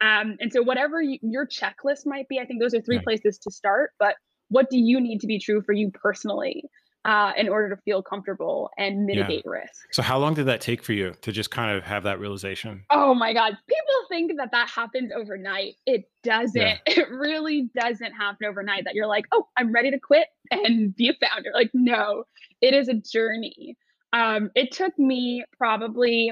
Um, 0.02 0.36
and 0.40 0.52
so 0.52 0.62
whatever 0.62 1.02
you, 1.02 1.18
your 1.22 1.48
checklist 1.48 2.06
might 2.06 2.28
be, 2.28 2.40
I 2.40 2.46
think 2.46 2.62
those 2.62 2.74
are 2.74 2.82
three 2.82 3.00
places 3.00 3.38
to 3.40 3.52
start. 3.52 3.92
But 4.00 4.16
what 4.50 4.70
do 4.70 4.78
you 4.78 5.00
need 5.00 5.20
to 5.22 5.28
be 5.28 5.40
true 5.40 5.62
for 5.62 5.74
you 5.74 5.92
personally? 5.92 6.64
Uh, 7.06 7.34
in 7.36 7.50
order 7.50 7.76
to 7.76 7.82
feel 7.82 8.02
comfortable 8.02 8.70
and 8.78 9.06
mitigate 9.06 9.44
yeah. 9.46 9.52
risk. 9.52 9.88
So, 9.92 10.02
how 10.02 10.18
long 10.18 10.36
did 10.36 10.46
that 10.46 10.62
take 10.62 10.82
for 10.82 10.94
you 10.94 11.14
to 11.20 11.34
just 11.34 11.52
kind 11.52 11.76
of 11.76 11.84
have 11.84 12.04
that 12.04 12.18
realization? 12.18 12.86
Oh 12.92 13.14
my 13.14 13.34
God. 13.34 13.58
People 13.68 13.94
think 14.08 14.32
that 14.38 14.52
that 14.54 14.70
happens 14.70 15.12
overnight. 15.14 15.76
It 15.86 16.10
doesn't. 16.24 16.62
Yeah. 16.62 16.78
It 16.88 17.10
really 17.10 17.70
doesn't 17.76 18.14
happen 18.14 18.48
overnight 18.48 18.86
that 18.86 18.96
you're 18.96 19.08
like, 19.08 19.26
oh, 19.34 19.48
I'm 19.58 19.74
ready 19.74 19.92
to 19.92 20.00
quit 20.00 20.28
and 20.52 20.96
be 20.96 21.10
a 21.10 21.14
founder. 21.14 21.50
Like, 21.54 21.72
no, 21.74 22.24
it 22.62 22.74
is 22.74 22.88
a 22.88 22.94
journey. 22.94 23.78
Um, 24.14 24.52
it 24.56 24.72
took 24.72 24.98
me 24.98 25.44
probably. 25.58 26.32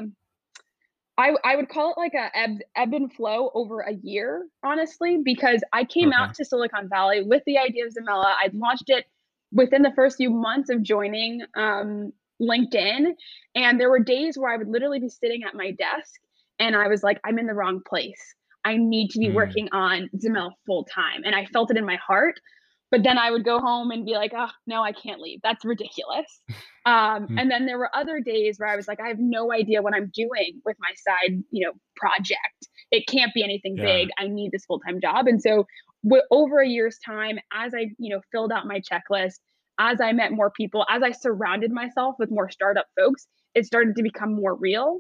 I, 1.17 1.35
I 1.43 1.55
would 1.55 1.67
call 1.67 1.91
it 1.91 1.97
like 1.97 2.13
a 2.13 2.35
ebb, 2.35 2.59
ebb 2.75 2.93
and 2.93 3.11
flow 3.11 3.51
over 3.53 3.81
a 3.81 3.93
year, 3.93 4.47
honestly, 4.63 5.19
because 5.23 5.61
I 5.73 5.83
came 5.83 6.09
okay. 6.09 6.17
out 6.17 6.33
to 6.35 6.45
Silicon 6.45 6.87
Valley 6.89 7.21
with 7.21 7.43
the 7.45 7.57
idea 7.57 7.85
of 7.85 7.93
Zimela. 7.93 8.33
I'd 8.41 8.53
launched 8.53 8.89
it 8.89 9.05
within 9.51 9.81
the 9.81 9.91
first 9.95 10.17
few 10.17 10.29
months 10.29 10.69
of 10.69 10.81
joining 10.81 11.41
um, 11.55 12.11
LinkedIn. 12.41 13.13
And 13.55 13.79
there 13.79 13.89
were 13.89 13.99
days 13.99 14.37
where 14.37 14.51
I 14.51 14.57
would 14.57 14.67
literally 14.67 14.99
be 14.99 15.09
sitting 15.09 15.43
at 15.43 15.53
my 15.55 15.71
desk 15.71 16.13
and 16.59 16.75
I 16.75 16.87
was 16.87 17.03
like, 17.03 17.19
I'm 17.23 17.39
in 17.39 17.47
the 17.47 17.53
wrong 17.53 17.81
place. 17.87 18.21
I 18.63 18.77
need 18.77 19.09
to 19.11 19.19
be 19.19 19.29
mm. 19.29 19.33
working 19.33 19.69
on 19.71 20.09
Zimela 20.17 20.51
full 20.65 20.85
time. 20.85 21.21
And 21.25 21.35
I 21.35 21.45
felt 21.47 21.71
it 21.71 21.77
in 21.77 21.85
my 21.85 21.97
heart. 21.97 22.39
but 22.91 23.03
then 23.03 23.17
I 23.17 23.31
would 23.31 23.45
go 23.45 23.59
home 23.59 23.89
and 23.89 24.05
be 24.05 24.13
like, 24.13 24.33
oh, 24.37 24.49
no, 24.67 24.83
I 24.83 24.91
can't 24.91 25.21
leave. 25.21 25.39
That's 25.43 25.65
ridiculous. 25.65 26.41
Um, 26.83 26.95
mm-hmm. 27.25 27.37
And 27.37 27.51
then 27.51 27.67
there 27.67 27.77
were 27.77 27.95
other 27.95 28.19
days 28.19 28.57
where 28.57 28.67
I 28.67 28.75
was 28.75 28.87
like, 28.87 28.99
I 28.99 29.07
have 29.07 29.19
no 29.19 29.53
idea 29.53 29.83
what 29.83 29.93
I'm 29.93 30.11
doing 30.15 30.61
with 30.65 30.75
my 30.79 30.89
side, 30.95 31.43
you 31.51 31.63
know, 31.63 31.73
project. 31.95 32.67
It 32.89 33.05
can't 33.05 33.31
be 33.35 33.43
anything 33.43 33.77
yeah. 33.77 33.83
big. 33.83 34.09
I 34.17 34.25
need 34.25 34.49
this 34.51 34.65
full 34.65 34.79
time 34.79 34.99
job. 34.99 35.27
And 35.27 35.39
so, 35.39 35.67
w- 36.03 36.23
over 36.31 36.59
a 36.59 36.67
year's 36.67 36.97
time, 37.05 37.39
as 37.53 37.73
I, 37.73 37.91
you 37.97 38.13
know, 38.13 38.21
filled 38.31 38.51
out 38.51 38.67
my 38.67 38.81
checklist, 38.81 39.39
as 39.79 39.99
I 40.01 40.11
met 40.11 40.31
more 40.31 40.51
people, 40.51 40.85
as 40.89 41.01
I 41.03 41.11
surrounded 41.11 41.71
myself 41.71 42.15
with 42.19 42.29
more 42.29 42.49
startup 42.49 42.85
folks, 42.95 43.27
it 43.55 43.65
started 43.65 43.95
to 43.95 44.03
become 44.03 44.33
more 44.33 44.55
real. 44.55 44.99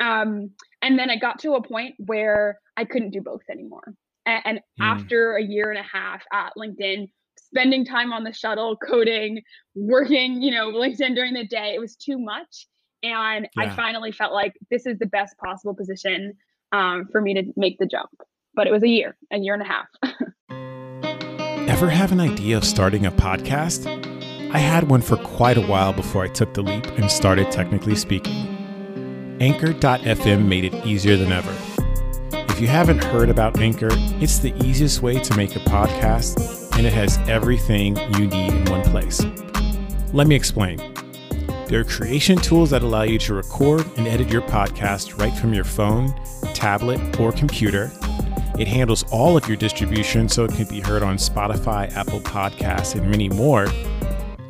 Um, 0.00 0.50
and 0.82 0.98
then 0.98 1.10
I 1.10 1.16
got 1.16 1.38
to 1.40 1.54
a 1.54 1.62
point 1.62 1.94
where 1.98 2.58
I 2.76 2.84
couldn't 2.84 3.10
do 3.10 3.20
both 3.20 3.42
anymore. 3.50 3.94
And, 4.26 4.42
and 4.44 4.58
mm. 4.58 4.84
after 4.84 5.36
a 5.36 5.42
year 5.42 5.70
and 5.70 5.78
a 5.78 5.82
half 5.82 6.22
at 6.32 6.52
LinkedIn, 6.56 7.08
spending 7.38 7.84
time 7.84 8.12
on 8.12 8.24
the 8.24 8.32
shuttle, 8.32 8.76
coding, 8.76 9.42
working, 9.74 10.42
you 10.42 10.50
know, 10.50 10.70
LinkedIn 10.70 11.14
during 11.14 11.34
the 11.34 11.46
day, 11.46 11.72
it 11.74 11.80
was 11.80 11.96
too 11.96 12.18
much. 12.18 12.66
And 13.02 13.48
yeah. 13.56 13.64
I 13.64 13.76
finally 13.76 14.12
felt 14.12 14.32
like 14.32 14.54
this 14.70 14.86
is 14.86 14.98
the 14.98 15.06
best 15.06 15.36
possible 15.38 15.74
position 15.74 16.34
um, 16.72 17.08
for 17.10 17.20
me 17.20 17.34
to 17.34 17.44
make 17.56 17.78
the 17.78 17.86
jump. 17.86 18.10
But 18.54 18.66
it 18.66 18.72
was 18.72 18.82
a 18.82 18.88
year, 18.88 19.16
a 19.32 19.38
year 19.38 19.54
and 19.54 19.62
a 19.62 19.66
half. 19.66 19.86
Ever 21.68 21.90
have 21.90 22.12
an 22.12 22.20
idea 22.20 22.56
of 22.56 22.64
starting 22.64 23.04
a 23.04 23.12
podcast? 23.12 23.86
I 24.54 24.58
had 24.58 24.88
one 24.88 25.02
for 25.02 25.18
quite 25.18 25.58
a 25.58 25.66
while 25.66 25.92
before 25.92 26.24
I 26.24 26.28
took 26.28 26.54
the 26.54 26.62
leap 26.62 26.86
and 26.96 27.10
started 27.10 27.52
technically 27.52 27.94
speaking. 27.94 29.36
Anchor.fm 29.38 30.46
made 30.46 30.64
it 30.64 30.86
easier 30.86 31.18
than 31.18 31.30
ever. 31.30 31.54
If 32.32 32.58
you 32.58 32.68
haven't 32.68 33.04
heard 33.04 33.28
about 33.28 33.60
Anchor, 33.60 33.90
it's 34.18 34.38
the 34.38 34.54
easiest 34.64 35.02
way 35.02 35.20
to 35.20 35.36
make 35.36 35.56
a 35.56 35.60
podcast, 35.60 36.74
and 36.78 36.86
it 36.86 36.94
has 36.94 37.18
everything 37.28 37.98
you 38.14 38.26
need 38.28 38.54
in 38.54 38.64
one 38.64 38.82
place. 38.84 39.22
Let 40.14 40.26
me 40.26 40.36
explain. 40.36 40.78
There 41.66 41.80
are 41.80 41.84
creation 41.84 42.38
tools 42.38 42.70
that 42.70 42.82
allow 42.82 43.02
you 43.02 43.18
to 43.18 43.34
record 43.34 43.86
and 43.98 44.08
edit 44.08 44.30
your 44.30 44.40
podcast 44.40 45.20
right 45.20 45.34
from 45.34 45.52
your 45.52 45.64
phone, 45.64 46.18
tablet, 46.54 47.20
or 47.20 47.30
computer. 47.30 47.92
It 48.58 48.66
handles 48.66 49.04
all 49.12 49.36
of 49.36 49.46
your 49.46 49.56
distribution 49.56 50.28
so 50.28 50.44
it 50.44 50.52
can 50.52 50.66
be 50.66 50.80
heard 50.80 51.04
on 51.04 51.16
Spotify, 51.16 51.94
Apple 51.94 52.20
Podcasts, 52.20 52.98
and 52.98 53.08
many 53.08 53.28
more. 53.28 53.68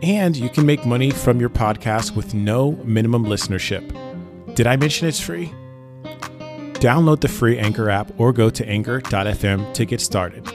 And 0.02 0.34
you 0.34 0.48
can 0.48 0.64
make 0.64 0.86
money 0.86 1.10
from 1.10 1.40
your 1.40 1.50
podcast 1.50 2.16
with 2.16 2.32
no 2.32 2.72
minimum 2.84 3.24
listenership. 3.26 3.84
Did 4.54 4.66
I 4.66 4.76
mention 4.76 5.08
it's 5.08 5.20
free? 5.20 5.52
Download 6.74 7.20
the 7.20 7.28
free 7.28 7.58
Anchor 7.58 7.90
app 7.90 8.10
or 8.18 8.32
go 8.32 8.48
to 8.48 8.66
anchor.fm 8.66 9.74
to 9.74 9.84
get 9.84 10.00
started. 10.00 10.46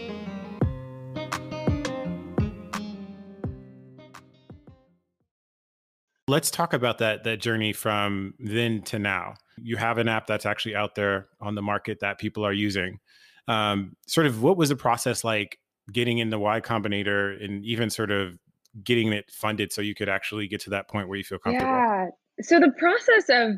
Let's 6.27 6.49
talk 6.49 6.73
about 6.73 6.97
that 6.99 7.25
that 7.25 7.41
journey 7.41 7.73
from 7.73 8.33
then 8.39 8.81
to 8.83 8.97
now. 8.97 9.35
You 9.61 9.77
have 9.77 9.99
an 9.99 10.07
app 10.07 10.25
that's 10.25 10.45
actually 10.47 10.75
out 10.75 10.95
there 10.95 11.27
on 11.39 11.53
the 11.53 11.61
market 11.61 11.99
that 11.99 12.17
people 12.17 12.43
are 12.45 12.53
using. 12.53 12.99
Um, 13.47 13.95
sort 14.07 14.27
of 14.27 14.41
what 14.41 14.57
was 14.57 14.69
the 14.69 14.75
process 14.75 15.23
like 15.23 15.59
getting 15.91 16.19
in 16.19 16.29
the 16.29 16.39
Y 16.39 16.61
Combinator 16.61 17.43
and 17.43 17.63
even 17.65 17.89
sort 17.89 18.11
of 18.11 18.37
getting 18.83 19.11
it 19.11 19.29
funded 19.31 19.71
so 19.71 19.81
you 19.81 19.93
could 19.93 20.09
actually 20.09 20.47
get 20.47 20.61
to 20.61 20.69
that 20.71 20.89
point 20.89 21.07
where 21.07 21.17
you 21.17 21.23
feel 21.23 21.39
comfortable? 21.39 21.71
Yeah. 21.71 22.07
So 22.41 22.59
the 22.59 22.71
process 22.77 23.25
of 23.29 23.57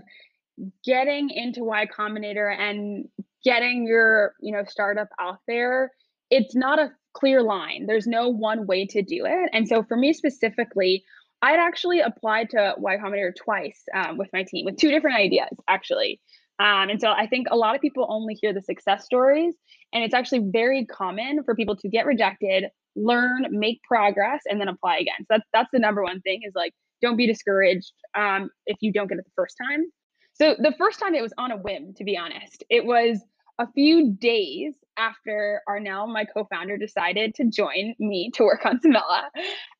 getting 0.83 1.29
into 1.29 1.63
Y 1.63 1.85
Combinator 1.97 2.53
and 2.57 3.07
getting 3.43 3.85
your, 3.85 4.33
you 4.41 4.51
know, 4.51 4.63
startup 4.67 5.09
out 5.19 5.39
there, 5.47 5.91
it's 6.31 6.55
not 6.55 6.79
a 6.79 6.91
clear 7.13 7.41
line. 7.41 7.85
There's 7.87 8.07
no 8.07 8.29
one 8.29 8.65
way 8.65 8.85
to 8.87 9.01
do 9.01 9.25
it. 9.25 9.49
And 9.53 9.67
so 9.67 9.83
for 9.83 9.95
me 9.95 10.13
specifically, 10.13 11.03
I'd 11.41 11.59
actually 11.59 11.99
applied 11.99 12.49
to 12.51 12.73
Y 12.77 12.97
Combinator 12.97 13.33
twice 13.35 13.83
um, 13.93 14.17
with 14.17 14.29
my 14.33 14.43
team 14.43 14.65
with 14.65 14.77
two 14.77 14.89
different 14.89 15.17
ideas, 15.17 15.49
actually. 15.69 16.19
Um, 16.59 16.89
and 16.89 17.01
so 17.01 17.12
I 17.12 17.27
think 17.27 17.47
a 17.51 17.57
lot 17.57 17.75
of 17.75 17.81
people 17.81 18.05
only 18.09 18.33
hear 18.33 18.53
the 18.53 18.62
success 18.62 19.05
stories, 19.05 19.55
and 19.93 20.03
it's 20.03 20.13
actually 20.13 20.50
very 20.51 20.85
common 20.85 21.43
for 21.43 21.55
people 21.55 21.75
to 21.77 21.89
get 21.89 22.05
rejected, 22.05 22.65
learn, 22.95 23.47
make 23.50 23.81
progress, 23.83 24.41
and 24.45 24.59
then 24.59 24.69
apply 24.69 24.97
again. 24.97 25.15
So 25.21 25.25
that's 25.31 25.47
that's 25.53 25.69
the 25.74 25.79
number 25.79 26.01
one 26.01 26.21
thing 26.21 26.41
is 26.43 26.53
like 26.55 26.74
don't 27.01 27.17
be 27.17 27.27
discouraged 27.27 27.91
um, 28.15 28.50
if 28.65 28.77
you 28.81 28.91
don't 28.91 29.07
get 29.07 29.17
it 29.17 29.25
the 29.25 29.31
first 29.35 29.55
time. 29.62 29.85
So 30.33 30.55
the 30.57 30.74
first 30.77 31.00
time 31.00 31.13
it 31.15 31.21
was 31.21 31.33
on 31.38 31.51
a 31.51 31.57
whim, 31.57 31.93
to 31.97 32.03
be 32.03 32.17
honest. 32.17 32.63
It 32.69 32.85
was 32.85 33.21
a 33.59 33.71
few 33.71 34.12
days 34.12 34.75
after 34.97 35.62
Arnell, 35.67 36.12
my 36.12 36.25
co-founder, 36.25 36.77
decided 36.77 37.35
to 37.35 37.45
join 37.45 37.95
me 38.00 38.31
to 38.35 38.43
work 38.43 38.65
on 38.65 38.79
Zimela. 38.79 39.24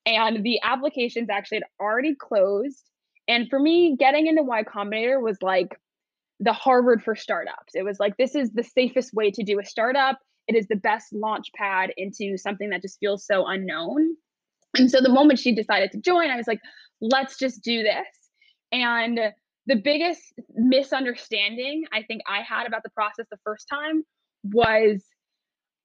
And 0.06 0.44
the 0.44 0.60
applications 0.64 1.30
actually 1.30 1.58
had 1.58 1.66
already 1.80 2.16
closed. 2.16 2.90
And 3.28 3.50
for 3.50 3.60
me, 3.60 3.96
getting 3.98 4.28
into 4.28 4.44
Y 4.44 4.64
Combinator 4.64 5.22
was 5.22 5.38
like 5.42 5.78
the 6.40 6.54
Harvard 6.54 7.04
for 7.04 7.16
startups. 7.16 7.76
It 7.76 7.84
was 7.84 8.00
like 8.00 8.18
this 8.18 8.36
is 8.36 8.52
the 8.52 8.64
safest 8.64 9.14
way 9.14 9.32
to 9.32 9.44
do 9.44 9.60
a 9.60 9.66
startup. 9.66 10.20
It 10.48 10.56
is 10.56 10.68
the 10.68 10.76
best 10.76 11.08
launch 11.14 11.48
pad 11.56 11.92
into 11.98 12.38
something 12.38 12.70
that 12.70 12.82
just 12.82 13.00
feels 13.00 13.26
so 13.26 13.46
unknown. 13.48 14.16
And 14.78 14.92
so 14.92 15.02
the 15.02 15.10
moment 15.10 15.40
she 15.40 15.56
decided 15.56 15.92
to 15.94 16.00
join, 16.00 16.30
I 16.30 16.36
was 16.36 16.48
like, 16.48 16.60
let's 17.02 17.38
just 17.38 17.64
do 17.64 17.82
this. 17.82 18.08
And 18.72 19.20
the 19.68 19.76
biggest 19.76 20.22
misunderstanding 20.54 21.86
I 21.94 22.04
think 22.04 22.22
I 22.28 22.42
had 22.42 22.68
about 22.68 22.84
the 22.84 22.90
process 22.90 23.26
the 23.32 23.40
first 23.44 23.68
time 23.70 24.04
was 24.44 25.04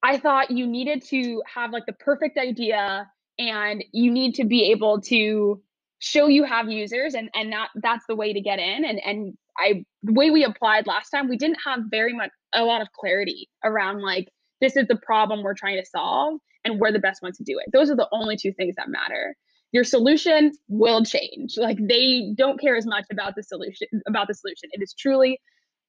I 0.03 0.19
thought 0.19 0.51
you 0.51 0.67
needed 0.67 1.03
to 1.09 1.43
have 1.53 1.71
like 1.71 1.87
the 1.87 1.93
perfect 1.93 2.39
idea 2.39 3.07
and 3.39 3.85
you 3.93 4.11
need 4.11 4.35
to 4.35 4.45
be 4.45 4.71
able 4.71 5.01
to 5.03 5.63
show 5.99 6.29
you 6.29 6.45
have 6.45 6.71
users 6.71 7.15
and 7.15 7.31
and 7.35 7.53
that 7.53 7.69
that's 7.77 8.05
the 8.09 8.17
way 8.17 8.33
to 8.33 8.41
get 8.41 8.59
in 8.59 8.85
and 8.85 8.99
and 9.05 9.35
I 9.59 9.85
the 10.03 10.13
way 10.13 10.31
we 10.31 10.45
applied 10.45 10.87
last 10.87 11.11
time 11.11 11.29
we 11.29 11.37
didn't 11.37 11.59
have 11.65 11.81
very 11.91 12.13
much 12.13 12.31
a 12.55 12.65
lot 12.65 12.81
of 12.81 12.89
clarity 12.93 13.49
around 13.65 14.01
like 14.03 14.29
this 14.61 14.77
is 14.77 14.87
the 14.89 14.97
problem 14.97 15.43
we're 15.43 15.55
trying 15.55 15.83
to 15.83 15.87
solve 15.87 16.41
and 16.65 16.79
we're 16.79 16.93
the 16.93 16.99
best 16.99 17.23
ones 17.23 17.39
to 17.39 17.45
do 17.45 17.59
it. 17.59 17.71
Those 17.73 17.91
are 17.91 17.97
the 17.97 18.09
only 18.13 18.37
two 18.37 18.53
things 18.53 18.75
that 18.77 18.89
matter 18.89 19.37
your 19.73 19.85
solution 19.85 20.53
will 20.69 21.05
change. 21.05 21.57
Like 21.57 21.79
they 21.81 22.33
don't 22.37 22.61
care 22.61 22.77
as 22.77 22.87
much 22.87 23.05
about 23.11 23.35
the 23.37 23.43
solution 23.43 23.89
about 24.07 24.29
the 24.29 24.35
solution. 24.35 24.69
It 24.73 24.83
is 24.83 24.95
truly 24.95 25.41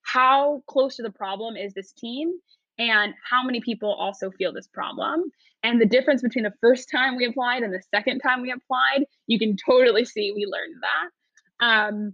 how 0.04 0.64
close 0.68 0.96
to 0.98 1.04
the 1.04 1.12
problem 1.12 1.56
is 1.56 1.74
this 1.74 1.92
team 1.94 2.32
and 2.80 3.14
how 3.30 3.44
many 3.44 3.62
people 3.62 3.94
also 3.94 4.32
feel 4.32 4.54
this 4.54 4.68
problem. 4.68 5.24
And 5.64 5.80
the 5.80 5.86
difference 5.86 6.22
between 6.22 6.44
the 6.44 6.54
first 6.62 6.90
time 6.90 7.16
we 7.16 7.26
applied 7.26 7.64
and 7.64 7.74
the 7.74 7.84
second 7.94 8.20
time 8.20 8.42
we 8.42 8.52
applied, 8.52 9.06
you 9.28 9.38
can 9.38 9.56
totally 9.64 10.06
see 10.06 10.32
we 10.36 10.46
learned 10.46 10.76
that. 10.82 11.66
Um, 11.66 12.14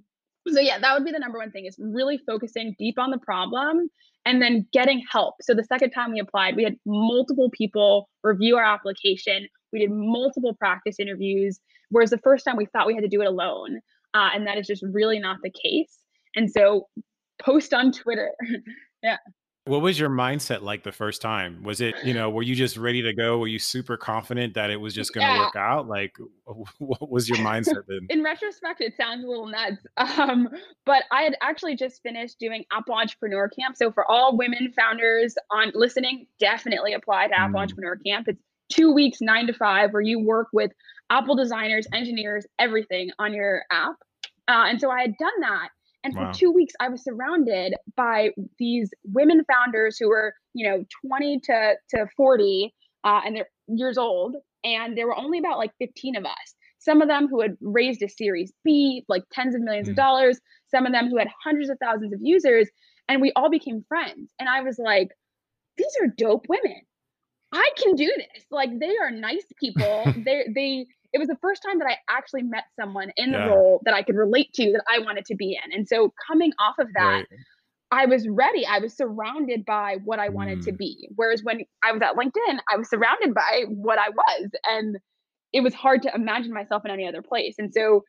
so 0.52 0.60
yeah, 0.60 0.80
that 0.80 0.94
would 0.94 1.06
be 1.06 1.12
the 1.12 1.20
number 1.20 1.38
one 1.38 1.52
thing 1.52 1.66
is 1.66 1.76
really 1.80 2.20
focusing 2.26 2.76
deep 2.78 2.98
on 2.98 3.12
the 3.12 3.18
problem 3.18 3.90
and 4.26 4.42
then 4.42 4.68
getting 4.74 5.04
help. 5.10 5.36
So 5.42 5.54
the 5.54 5.64
second 5.64 5.92
time 5.92 6.12
we 6.12 6.20
applied, 6.20 6.56
we 6.56 6.64
had 6.64 6.76
multiple 6.86 7.50
people 7.52 8.10
review 8.24 8.58
our 8.58 8.66
application. 8.66 9.48
We 9.72 9.80
did 9.80 9.92
multiple 9.92 10.54
practice 10.54 10.98
interviews, 11.00 11.60
whereas 11.90 12.10
the 12.10 12.18
first 12.20 12.46
time 12.46 12.58
we 12.58 12.66
thought 12.66 12.88
we 12.88 12.94
had 12.94 13.04
to 13.04 13.10
do 13.10 13.22
it 13.22 13.28
alone. 13.28 13.80
Uh, 14.14 14.30
and 14.34 14.48
that 14.48 14.58
is 14.58 14.68
just 14.68 14.84
really 14.92 15.20
not 15.20 15.38
the 15.44 15.52
case. 15.52 16.00
And 16.36 16.52
so 16.52 16.88
post 17.42 17.74
on 17.74 17.92
Twitter. 17.92 18.32
yeah. 19.04 19.18
What 19.68 19.82
was 19.82 20.00
your 20.00 20.10
mindset 20.10 20.62
like 20.62 20.84
the 20.84 20.92
first 20.92 21.22
time? 21.22 21.64
Was 21.64 21.82
it, 21.82 21.96
you 22.04 22.14
know, 22.16 22.30
were 22.30 22.42
you 22.42 22.56
just 22.56 22.78
ready 22.78 23.02
to 23.02 23.14
go? 23.14 23.38
Were 23.38 23.48
you 23.48 23.60
super 23.60 23.98
confident 23.98 24.54
that 24.56 24.70
it 24.70 24.78
was 24.78 24.94
just 24.94 25.14
going 25.14 25.28
to 25.28 25.34
yeah. 25.34 25.40
work 25.40 25.56
out? 25.56 25.88
Like, 25.88 26.16
what 26.78 27.10
was 27.10 27.28
your 27.30 27.38
mindset 27.40 27.84
then? 27.88 28.08
In 28.10 28.24
retrospect, 28.24 28.82
it 28.82 28.94
sounds 28.98 29.24
a 29.24 29.28
little 29.28 29.48
nuts. 29.48 29.86
Um, 30.18 30.50
but 30.86 31.04
I 31.12 31.22
had 31.22 31.36
actually 31.42 31.76
just 31.76 32.02
finished 32.02 32.40
doing 32.40 32.64
Apple 32.72 32.96
Entrepreneur 32.96 33.48
Camp. 33.50 33.78
So 33.78 33.92
for 33.92 34.10
all 34.10 34.36
women 34.36 34.74
founders 34.76 35.36
on 35.52 35.72
listening, 35.76 36.26
definitely 36.40 36.94
apply 36.94 37.28
to 37.28 37.40
Apple 37.40 37.60
mm. 37.60 37.62
Entrepreneur 37.62 37.98
Camp. 37.98 38.28
It's 38.28 38.42
two 38.70 38.92
weeks, 38.94 39.20
nine 39.22 39.48
to 39.48 39.54
five, 39.54 39.92
where 39.92 40.02
you 40.02 40.20
work 40.20 40.48
with 40.54 40.72
Apple 41.10 41.36
designers, 41.36 41.88
engineers, 41.94 42.46
everything 42.58 43.12
on 43.20 43.34
your 43.34 43.64
app. 43.72 43.96
Uh, 44.48 44.66
and 44.68 44.80
so 44.80 44.90
I 44.90 45.02
had 45.02 45.14
done 45.20 45.42
that. 45.42 45.70
And 46.04 46.16
wow. 46.16 46.32
for 46.32 46.40
two 46.40 46.52
weeks, 46.52 46.74
I 46.80 46.90
was 46.90 47.04
surrounded 47.04 47.76
by 47.96 48.32
these 48.60 48.92
women 49.04 49.44
founders 49.46 49.98
who 49.98 50.10
were, 50.10 50.34
you 50.54 50.68
know, 50.68 50.86
20 51.08 51.40
to, 51.46 51.76
to 51.90 52.08
40 52.16 52.74
uh, 53.04 53.22
and 53.26 53.36
they're 53.36 53.50
years 53.68 53.98
old. 53.98 54.36
And 54.64 54.98
there 54.98 55.08
were 55.08 55.18
only 55.18 55.40
about 55.40 55.58
like 55.58 55.72
15 55.80 56.16
of 56.16 56.26
us. 56.26 56.56
Some 56.80 57.02
of 57.02 57.08
them 57.08 57.28
who 57.28 57.42
had 57.42 57.58
raised 57.62 58.02
a 58.04 58.10
Series 58.10 58.54
B, 58.64 59.04
like 59.08 59.24
tens 59.32 59.56
of 59.56 59.62
millions 59.62 59.88
mm. 59.88 59.92
of 59.92 59.98
dollars. 59.98 60.40
Some 60.68 60.86
of 60.86 60.92
them 60.92 61.10
who 61.10 61.18
had 61.18 61.28
hundreds 61.44 61.70
of 61.70 61.78
thousands 61.82 62.14
of 62.14 62.20
users. 62.22 62.70
And 63.10 63.22
we 63.22 63.32
all 63.36 63.50
became 63.50 63.84
friends. 63.88 64.32
And 64.40 64.48
I 64.48 64.62
was 64.62 64.78
like, 64.78 65.10
these 65.78 65.96
are 66.02 66.08
dope 66.08 66.46
women. 66.50 66.82
I 67.54 67.70
can 67.78 67.96
do 67.96 68.12
this. 68.18 68.44
Like 68.52 68.78
they 68.80 68.96
are 68.98 69.12
nice 69.12 69.46
people. 69.60 70.04
they 70.26 70.46
they 70.54 70.88
it 71.14 71.20
was 71.20 71.28
the 71.28 71.38
first 71.42 71.64
time 71.66 71.80
that 71.80 71.88
I 71.88 71.98
actually 72.10 72.44
met 72.44 72.66
someone 72.80 73.12
in 73.16 73.32
the 73.32 73.38
yeah. 73.38 73.48
role 73.48 73.82
that 73.86 73.94
I 73.94 74.04
could 74.04 74.16
relate 74.16 74.54
to 74.54 74.72
that 74.74 74.84
I 74.90 75.00
wanted 75.00 75.26
to 75.26 75.36
be 75.36 75.58
in. 75.64 75.72
And 75.74 75.88
so 75.88 76.14
coming 76.28 76.52
off 76.60 76.76
of 76.80 76.88
that, 76.96 77.02
right. 77.02 77.26
I 77.92 78.06
was 78.06 78.28
ready. 78.28 78.66
I 78.66 78.80
was 78.80 78.96
surrounded 78.96 79.66
by 79.66 79.98
what 80.04 80.20
I 80.20 80.30
wanted 80.30 80.60
mm. 80.60 80.66
to 80.66 80.74
be. 80.74 81.10
Whereas 81.16 81.44
when 81.44 81.62
I 81.84 81.94
was 81.94 82.02
at 82.02 82.16
LinkedIn, 82.16 82.60
I 82.72 82.76
was 82.76 82.90
surrounded 82.90 83.34
by 83.34 83.64
what 83.70 83.98
I 83.98 84.10
was. 84.10 84.50
And 84.70 84.98
it 85.54 85.62
was 85.62 85.74
hard 85.74 86.02
to 86.02 86.14
imagine 86.14 86.54
myself 86.54 86.84
in 86.84 86.92
any 86.92 87.08
other 87.08 87.22
place. 87.22 87.56
And 87.58 87.74
so 87.74 88.04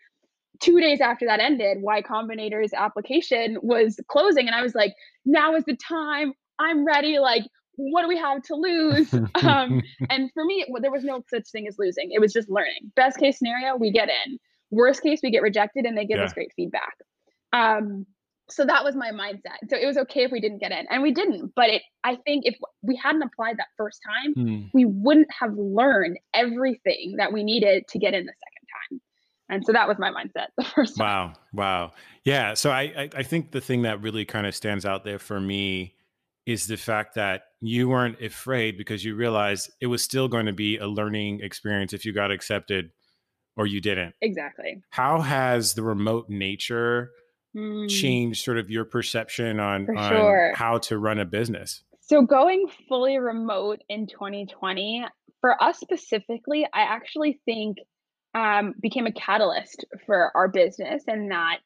two 0.60 0.80
days 0.80 1.00
after 1.00 1.26
that 1.26 1.38
ended, 1.38 1.78
Y 1.80 2.02
Combinator's 2.02 2.72
application 2.72 3.58
was 3.62 4.00
closing. 4.08 4.48
And 4.48 4.56
I 4.56 4.62
was 4.62 4.74
like, 4.74 4.94
now 5.24 5.54
is 5.54 5.64
the 5.64 5.76
time. 5.76 6.32
I'm 6.58 6.84
ready. 6.84 7.20
Like, 7.20 7.44
what 7.78 8.02
do 8.02 8.08
we 8.08 8.18
have 8.18 8.42
to 8.42 8.54
lose? 8.54 9.12
um, 9.42 9.82
and 10.10 10.30
for 10.32 10.44
me, 10.44 10.66
there 10.80 10.90
was 10.90 11.04
no 11.04 11.22
such 11.28 11.48
thing 11.50 11.66
as 11.66 11.76
losing. 11.78 12.10
It 12.12 12.20
was 12.20 12.32
just 12.32 12.50
learning. 12.50 12.92
Best 12.96 13.18
case 13.18 13.38
scenario, 13.38 13.76
we 13.76 13.90
get 13.90 14.08
in. 14.08 14.38
Worst 14.70 15.02
case, 15.02 15.20
we 15.22 15.30
get 15.30 15.42
rejected 15.42 15.86
and 15.86 15.96
they 15.96 16.04
give 16.04 16.18
yeah. 16.18 16.24
us 16.24 16.32
great 16.32 16.52
feedback. 16.54 16.94
Um, 17.52 18.04
so 18.50 18.64
that 18.64 18.82
was 18.82 18.96
my 18.96 19.10
mindset. 19.10 19.68
So 19.68 19.76
it 19.76 19.86
was 19.86 19.96
okay 19.98 20.24
if 20.24 20.32
we 20.32 20.40
didn't 20.40 20.58
get 20.58 20.72
in, 20.72 20.86
and 20.90 21.02
we 21.02 21.12
didn't. 21.12 21.52
But 21.54 21.68
it, 21.68 21.82
I 22.02 22.16
think, 22.16 22.46
if 22.46 22.56
we 22.82 22.96
hadn't 22.96 23.22
applied 23.22 23.58
that 23.58 23.68
first 23.76 24.00
time, 24.06 24.34
mm. 24.34 24.70
we 24.72 24.86
wouldn't 24.86 25.28
have 25.38 25.52
learned 25.54 26.18
everything 26.34 27.16
that 27.18 27.32
we 27.32 27.44
needed 27.44 27.86
to 27.88 27.98
get 27.98 28.14
in 28.14 28.24
the 28.24 28.32
second 28.32 28.68
time. 28.90 29.00
And 29.50 29.64
so 29.64 29.72
that 29.72 29.86
was 29.86 29.98
my 29.98 30.10
mindset 30.10 30.46
the 30.56 30.64
first 30.64 30.96
time. 30.96 31.06
Wow, 31.06 31.32
wow, 31.52 31.92
yeah. 32.24 32.54
So 32.54 32.70
I, 32.70 32.80
I, 32.80 33.10
I 33.16 33.22
think 33.22 33.52
the 33.52 33.60
thing 33.60 33.82
that 33.82 34.00
really 34.02 34.24
kind 34.24 34.46
of 34.46 34.54
stands 34.54 34.86
out 34.86 35.04
there 35.04 35.18
for 35.18 35.40
me 35.40 35.94
is 36.48 36.66
the 36.66 36.78
fact 36.78 37.14
that 37.14 37.42
you 37.60 37.90
weren't 37.90 38.22
afraid 38.22 38.78
because 38.78 39.04
you 39.04 39.14
realized 39.14 39.70
it 39.82 39.86
was 39.86 40.02
still 40.02 40.28
going 40.28 40.46
to 40.46 40.52
be 40.52 40.78
a 40.78 40.86
learning 40.86 41.40
experience 41.42 41.92
if 41.92 42.06
you 42.06 42.12
got 42.14 42.30
accepted 42.30 42.90
or 43.54 43.66
you 43.66 43.82
didn't. 43.82 44.14
Exactly. 44.22 44.80
How 44.88 45.20
has 45.20 45.74
the 45.74 45.82
remote 45.82 46.30
nature 46.30 47.10
mm. 47.54 47.86
change 47.90 48.42
sort 48.42 48.56
of 48.56 48.70
your 48.70 48.86
perception 48.86 49.60
on, 49.60 49.94
on 49.94 50.10
sure. 50.10 50.54
how 50.54 50.78
to 50.78 50.96
run 50.96 51.18
a 51.18 51.26
business? 51.26 51.82
So 52.00 52.22
going 52.22 52.66
fully 52.88 53.18
remote 53.18 53.82
in 53.90 54.06
2020, 54.06 55.04
for 55.42 55.62
us 55.62 55.78
specifically, 55.78 56.64
I 56.64 56.80
actually 56.80 57.42
think 57.44 57.76
um, 58.34 58.72
became 58.80 59.06
a 59.06 59.12
catalyst 59.12 59.84
for 60.06 60.34
our 60.34 60.48
business 60.48 61.02
and 61.08 61.30
that 61.30 61.58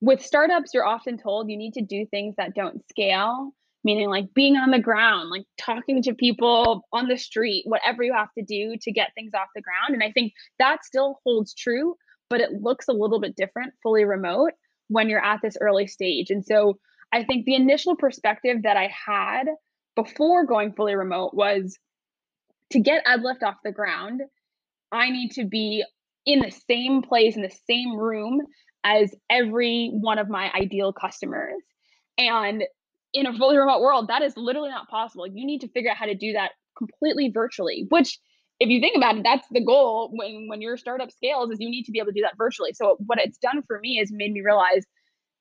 with 0.00 0.22
startups, 0.22 0.72
you're 0.72 0.86
often 0.86 1.18
told 1.18 1.50
you 1.50 1.58
need 1.58 1.74
to 1.74 1.82
do 1.82 2.06
things 2.10 2.34
that 2.38 2.54
don't 2.54 2.82
scale, 2.88 3.52
meaning 3.86 4.10
like 4.10 4.34
being 4.34 4.56
on 4.56 4.72
the 4.72 4.80
ground, 4.80 5.30
like 5.30 5.44
talking 5.58 6.02
to 6.02 6.12
people 6.12 6.82
on 6.92 7.06
the 7.06 7.16
street, 7.16 7.62
whatever 7.66 8.02
you 8.02 8.12
have 8.12 8.32
to 8.36 8.44
do 8.44 8.74
to 8.82 8.90
get 8.90 9.14
things 9.14 9.32
off 9.32 9.46
the 9.54 9.62
ground. 9.62 9.94
And 9.94 10.02
I 10.02 10.10
think 10.10 10.32
that 10.58 10.84
still 10.84 11.20
holds 11.24 11.54
true, 11.54 11.94
but 12.28 12.40
it 12.40 12.60
looks 12.60 12.88
a 12.88 12.92
little 12.92 13.20
bit 13.20 13.36
different 13.36 13.74
fully 13.84 14.04
remote 14.04 14.50
when 14.88 15.08
you're 15.08 15.24
at 15.24 15.38
this 15.40 15.56
early 15.60 15.86
stage. 15.86 16.30
And 16.30 16.44
so 16.44 16.78
I 17.12 17.22
think 17.22 17.46
the 17.46 17.54
initial 17.54 17.94
perspective 17.94 18.64
that 18.64 18.76
I 18.76 18.90
had 19.06 19.44
before 19.94 20.44
going 20.44 20.72
fully 20.72 20.96
remote 20.96 21.32
was 21.32 21.78
to 22.72 22.80
get 22.80 23.06
EdLyft 23.06 23.44
off 23.44 23.54
the 23.64 23.70
ground, 23.70 24.20
I 24.90 25.10
need 25.10 25.30
to 25.34 25.44
be 25.44 25.84
in 26.26 26.40
the 26.40 26.50
same 26.50 27.02
place, 27.02 27.36
in 27.36 27.42
the 27.42 27.56
same 27.70 27.96
room 27.96 28.40
as 28.82 29.14
every 29.30 29.90
one 29.92 30.18
of 30.18 30.28
my 30.28 30.50
ideal 30.52 30.92
customers. 30.92 31.62
And 32.18 32.64
in 33.12 33.26
a 33.26 33.36
fully 33.36 33.56
remote 33.56 33.80
world, 33.80 34.08
that 34.08 34.22
is 34.22 34.36
literally 34.36 34.70
not 34.70 34.88
possible. 34.88 35.26
You 35.26 35.46
need 35.46 35.60
to 35.60 35.68
figure 35.68 35.90
out 35.90 35.96
how 35.96 36.06
to 36.06 36.14
do 36.14 36.32
that 36.32 36.52
completely 36.76 37.30
virtually, 37.30 37.86
which 37.88 38.18
if 38.58 38.68
you 38.68 38.80
think 38.80 38.96
about 38.96 39.16
it, 39.16 39.22
that's 39.22 39.46
the 39.50 39.64
goal 39.64 40.10
when 40.12 40.46
when 40.48 40.60
your 40.62 40.76
startup 40.76 41.10
scales 41.10 41.50
is 41.50 41.58
you 41.60 41.70
need 41.70 41.84
to 41.84 41.92
be 41.92 41.98
able 41.98 42.12
to 42.12 42.14
do 42.14 42.22
that 42.22 42.36
virtually. 42.38 42.72
So 42.72 42.96
what 43.06 43.18
it's 43.18 43.38
done 43.38 43.62
for 43.66 43.78
me 43.80 43.98
is 43.98 44.10
made 44.12 44.32
me 44.32 44.40
realize 44.40 44.84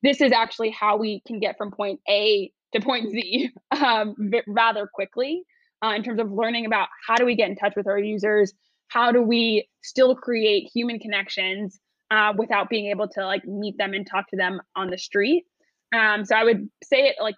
this 0.04 0.22
is 0.22 0.32
actually 0.32 0.70
how 0.72 0.98
we 0.98 1.22
can 1.26 1.40
get 1.40 1.58
from 1.58 1.72
point 1.72 2.00
A 2.10 2.52
to 2.74 2.82
point 2.82 3.10
Z 3.12 3.52
um, 3.72 4.16
rather 4.48 4.90
quickly 4.94 5.44
uh, 5.84 5.94
in 5.96 6.04
terms 6.04 6.20
of 6.20 6.32
learning 6.32 6.66
about 6.66 6.90
how 7.08 7.16
do 7.16 7.26
we 7.26 7.36
get 7.36 7.50
in 7.50 7.56
touch 7.56 7.74
with 7.76 7.88
our 7.88 8.00
users, 8.00 8.54
how 8.90 9.12
do 9.12 9.22
we 9.22 9.68
still 9.82 10.16
create 10.16 10.70
human 10.74 11.00
connections 11.00 11.80
uh, 12.12 12.34
without 12.38 12.70
being 12.70 12.88
able 12.88 13.08
to 13.08 13.26
like 13.26 13.46
meet 13.46 13.78
them 13.78 13.94
and 13.94 14.08
talk 14.08 14.28
to 14.30 14.38
them 14.38 14.62
on 14.76 14.90
the 14.90 14.98
street. 14.98 15.46
Um, 15.94 16.26
so 16.26 16.36
I 16.36 16.44
would 16.44 16.70
say 16.84 17.08
it 17.08 17.16
like 17.22 17.36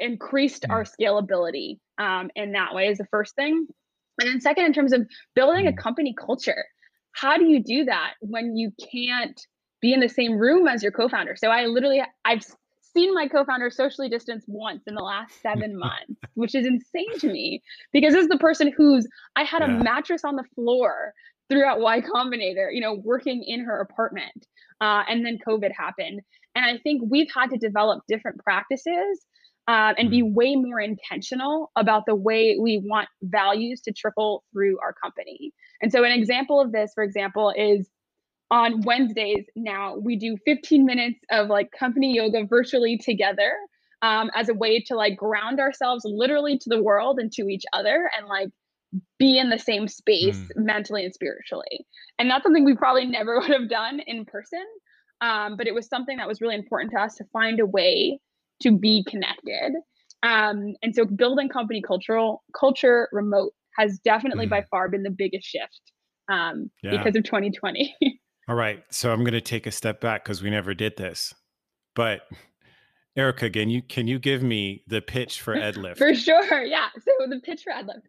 increased 0.00 0.64
our 0.68 0.84
mm. 0.84 0.90
scalability 1.00 1.78
um, 1.98 2.30
in 2.34 2.52
that 2.52 2.74
way 2.74 2.88
is 2.88 2.98
the 2.98 3.06
first 3.10 3.34
thing. 3.34 3.66
And 4.20 4.28
then 4.28 4.40
second, 4.40 4.66
in 4.66 4.72
terms 4.72 4.92
of 4.92 5.06
building 5.34 5.66
a 5.66 5.72
mm. 5.72 5.76
company 5.76 6.14
culture, 6.18 6.64
how 7.12 7.36
do 7.36 7.44
you 7.44 7.62
do 7.62 7.84
that 7.84 8.14
when 8.20 8.56
you 8.56 8.72
can't 8.92 9.40
be 9.80 9.92
in 9.92 10.00
the 10.00 10.08
same 10.08 10.38
room 10.38 10.66
as 10.66 10.82
your 10.82 10.92
co-founder? 10.92 11.36
So 11.36 11.48
I 11.48 11.66
literally 11.66 12.02
I've 12.24 12.44
seen 12.94 13.14
my 13.14 13.26
co-founder 13.26 13.70
socially 13.70 14.08
distance 14.08 14.44
once 14.46 14.82
in 14.86 14.94
the 14.94 15.02
last 15.02 15.32
seven 15.42 15.78
months, 15.78 16.20
which 16.34 16.54
is 16.54 16.66
insane 16.66 17.18
to 17.20 17.28
me 17.28 17.62
because 17.92 18.14
this 18.14 18.22
is 18.22 18.28
the 18.28 18.38
person 18.38 18.72
who's 18.76 19.06
I 19.36 19.44
had 19.44 19.60
yeah. 19.60 19.80
a 19.80 19.82
mattress 19.82 20.24
on 20.24 20.36
the 20.36 20.44
floor 20.54 21.12
throughout 21.48 21.80
Y 21.80 22.00
Combinator, 22.00 22.68
you 22.72 22.80
know, 22.80 22.94
working 22.94 23.44
in 23.46 23.64
her 23.64 23.80
apartment. 23.80 24.46
Uh, 24.80 25.02
and 25.08 25.24
then 25.24 25.38
COVID 25.46 25.70
happened. 25.76 26.20
And 26.54 26.64
I 26.64 26.78
think 26.78 27.02
we've 27.06 27.30
had 27.34 27.50
to 27.50 27.56
develop 27.58 28.02
different 28.08 28.38
practices 28.38 29.20
um, 29.68 29.94
and 29.96 30.10
be 30.10 30.22
mm-hmm. 30.22 30.34
way 30.34 30.56
more 30.56 30.80
intentional 30.80 31.70
about 31.76 32.04
the 32.06 32.14
way 32.14 32.58
we 32.60 32.82
want 32.84 33.08
values 33.22 33.80
to 33.82 33.92
trickle 33.92 34.44
through 34.52 34.78
our 34.80 34.94
company. 35.02 35.52
And 35.80 35.92
so, 35.92 36.04
an 36.04 36.12
example 36.12 36.60
of 36.60 36.72
this, 36.72 36.92
for 36.94 37.04
example, 37.04 37.52
is 37.56 37.88
on 38.50 38.82
Wednesdays 38.82 39.46
now, 39.56 39.96
we 39.96 40.16
do 40.16 40.36
15 40.44 40.84
minutes 40.84 41.18
of 41.30 41.48
like 41.48 41.70
company 41.78 42.14
yoga 42.14 42.44
virtually 42.44 42.98
together 42.98 43.52
um, 44.02 44.30
as 44.34 44.48
a 44.48 44.54
way 44.54 44.80
to 44.80 44.94
like 44.94 45.16
ground 45.16 45.58
ourselves 45.58 46.04
literally 46.04 46.58
to 46.58 46.68
the 46.68 46.82
world 46.82 47.18
and 47.18 47.32
to 47.32 47.48
each 47.48 47.64
other 47.72 48.10
and 48.18 48.26
like 48.26 48.50
be 49.18 49.38
in 49.38 49.48
the 49.48 49.58
same 49.58 49.88
space 49.88 50.36
mm. 50.36 50.48
mentally 50.56 51.04
and 51.04 51.14
spiritually. 51.14 51.86
And 52.18 52.28
that's 52.28 52.42
something 52.42 52.64
we 52.64 52.76
probably 52.76 53.06
never 53.06 53.38
would 53.40 53.50
have 53.50 53.70
done 53.70 54.00
in 54.06 54.24
person. 54.26 54.64
Um, 55.22 55.56
but 55.56 55.66
it 55.66 55.74
was 55.74 55.86
something 55.86 56.16
that 56.18 56.28
was 56.28 56.40
really 56.40 56.56
important 56.56 56.90
to 56.92 57.00
us 57.00 57.14
to 57.16 57.24
find 57.32 57.60
a 57.60 57.66
way 57.66 58.18
to 58.62 58.76
be 58.76 59.04
connected. 59.08 59.72
Um, 60.22 60.74
and 60.82 60.94
so 60.94 61.04
building 61.04 61.48
company 61.48 61.82
cultural 61.82 62.42
culture 62.58 63.08
remote 63.12 63.52
has 63.76 63.98
definitely 64.04 64.46
mm. 64.46 64.50
by 64.50 64.64
far 64.70 64.88
been 64.88 65.02
the 65.02 65.10
biggest 65.10 65.46
shift 65.46 65.80
um, 66.28 66.70
yeah. 66.82 66.90
because 66.90 67.16
of 67.16 67.24
2020. 67.24 67.94
All 68.48 68.54
right. 68.54 68.82
So 68.90 69.12
I'm 69.12 69.20
going 69.20 69.32
to 69.32 69.40
take 69.40 69.66
a 69.66 69.70
step 69.70 70.00
back 70.00 70.24
because 70.24 70.42
we 70.42 70.50
never 70.50 70.74
did 70.74 70.96
this. 70.96 71.32
But 71.94 72.22
Erika, 73.16 73.44
again, 73.44 73.68
you 73.68 73.82
can 73.82 74.06
you 74.06 74.18
give 74.18 74.42
me 74.42 74.84
the 74.86 75.02
pitch 75.02 75.42
for 75.42 75.54
EdLyft? 75.54 75.98
for 75.98 76.14
sure. 76.14 76.62
Yeah. 76.62 76.88
So 76.96 77.26
the 77.28 77.40
pitch 77.40 77.62
for 77.62 77.72
EdLyft. 77.72 78.02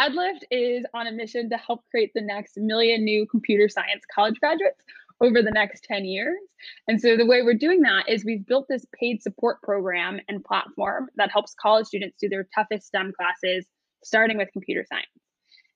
EdLyft 0.00 0.42
is 0.50 0.84
on 0.94 1.08
a 1.08 1.12
mission 1.12 1.50
to 1.50 1.56
help 1.56 1.80
create 1.90 2.12
the 2.14 2.20
next 2.20 2.56
million 2.56 3.04
new 3.04 3.26
computer 3.26 3.68
science 3.68 4.04
college 4.14 4.38
graduates 4.40 4.84
over 5.20 5.42
the 5.42 5.50
next 5.50 5.84
10 5.84 6.04
years. 6.04 6.38
And 6.86 7.00
so 7.00 7.16
the 7.16 7.26
way 7.26 7.42
we're 7.42 7.54
doing 7.54 7.82
that 7.82 8.08
is 8.08 8.24
we've 8.24 8.46
built 8.46 8.66
this 8.68 8.86
paid 8.98 9.22
support 9.22 9.60
program 9.62 10.20
and 10.28 10.44
platform 10.44 11.08
that 11.16 11.30
helps 11.30 11.54
college 11.60 11.86
students 11.86 12.16
do 12.20 12.28
their 12.28 12.46
toughest 12.54 12.86
STEM 12.86 13.12
classes, 13.16 13.66
starting 14.04 14.38
with 14.38 14.52
computer 14.52 14.84
science. 14.88 15.06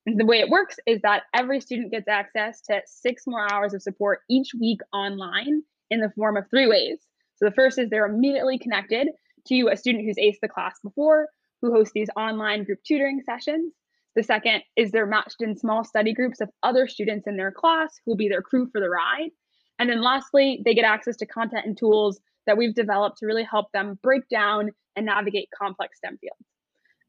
And 0.07 0.19
the 0.19 0.27
way 0.27 0.41
it 0.41 0.49
works 0.49 0.77
is 0.87 1.01
that 1.03 1.25
every 1.35 1.61
student 1.61 1.93
gets 1.93 2.09
access 2.09 2.61
to 2.63 2.81
six 2.87 3.25
more 3.27 3.53
hours 3.53 3.75
of 3.75 3.83
support 3.83 4.21
each 4.29 4.51
week 4.59 4.81
online 4.93 5.63
in 5.91 6.01
the 6.01 6.11
form 6.11 6.37
of 6.37 6.49
three 6.51 6.67
ways. 6.67 6.99
So 7.37 7.45
the 7.45 7.55
first 7.55 7.79
is 7.79 7.89
they're 7.89 8.07
immediately 8.07 8.59
connected 8.59 9.09
to 9.49 9.69
a 9.73 9.77
student 9.77 10.05
who's 10.05 10.17
aced 10.17 10.41
the 10.41 10.49
class 10.49 10.75
before, 10.83 11.29
who 11.61 11.73
hosts 11.73 11.93
these 11.95 12.09
online 12.17 12.65
group 12.65 12.79
tutoring 12.87 13.21
sessions. 13.25 13.73
The 14.15 14.23
second 14.23 14.63
is 14.77 14.91
they're 14.91 15.07
matched 15.07 15.41
in 15.41 15.57
small 15.57 15.85
study 15.85 16.13
groups 16.13 16.41
of 16.41 16.51
other 16.63 16.87
students 16.87 17.27
in 17.27 17.37
their 17.37 17.53
class 17.53 17.99
who 18.05 18.13
will 18.13 18.17
be 18.17 18.29
their 18.29 18.43
crew 18.43 18.69
for 18.71 18.81
the 18.81 18.91
ride. 18.91 19.31
And 19.79 19.89
then 19.89 20.03
lastly, 20.03 20.61
they 20.65 20.75
get 20.75 20.85
access 20.85 21.17
to 21.19 21.27
content 21.27 21.67
and 21.67 21.77
tools 21.77 22.21
that 22.47 22.57
we've 22.57 22.75
developed 22.75 23.19
to 23.19 23.27
really 23.27 23.45
help 23.45 23.73
them 23.73 23.99
break 24.03 24.29
down 24.29 24.71
and 24.97 25.07
navigate 25.07 25.49
complex 25.59 25.99
STEM 25.99 26.19
fields. 26.19 26.45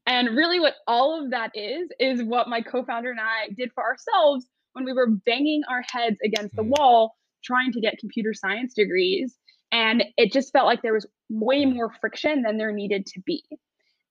And 0.06 0.36
really, 0.36 0.60
what 0.60 0.74
all 0.86 1.22
of 1.22 1.30
that 1.30 1.50
is, 1.54 1.88
is 1.98 2.22
what 2.22 2.48
my 2.48 2.60
co 2.60 2.84
founder 2.84 3.10
and 3.10 3.20
I 3.20 3.52
did 3.56 3.70
for 3.74 3.82
ourselves 3.82 4.46
when 4.74 4.84
we 4.84 4.92
were 4.92 5.08
banging 5.08 5.62
our 5.68 5.82
heads 5.90 6.16
against 6.22 6.54
the 6.56 6.62
mm. 6.62 6.76
wall 6.76 7.16
trying 7.42 7.72
to 7.72 7.80
get 7.80 7.98
computer 7.98 8.34
science 8.34 8.74
degrees. 8.74 9.38
And 9.72 10.04
it 10.16 10.32
just 10.32 10.52
felt 10.52 10.66
like 10.66 10.82
there 10.82 10.94
was 10.94 11.06
way 11.30 11.64
more 11.64 11.90
friction 12.00 12.42
than 12.42 12.58
there 12.58 12.72
needed 12.72 13.06
to 13.06 13.20
be. 13.20 13.42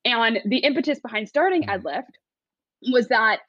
And 0.05 0.39
the 0.45 0.57
impetus 0.57 0.99
behind 0.99 1.29
starting 1.29 1.63
mm. 1.63 1.69
EdLyft 1.69 2.03
was 2.91 3.07
that 3.07 3.39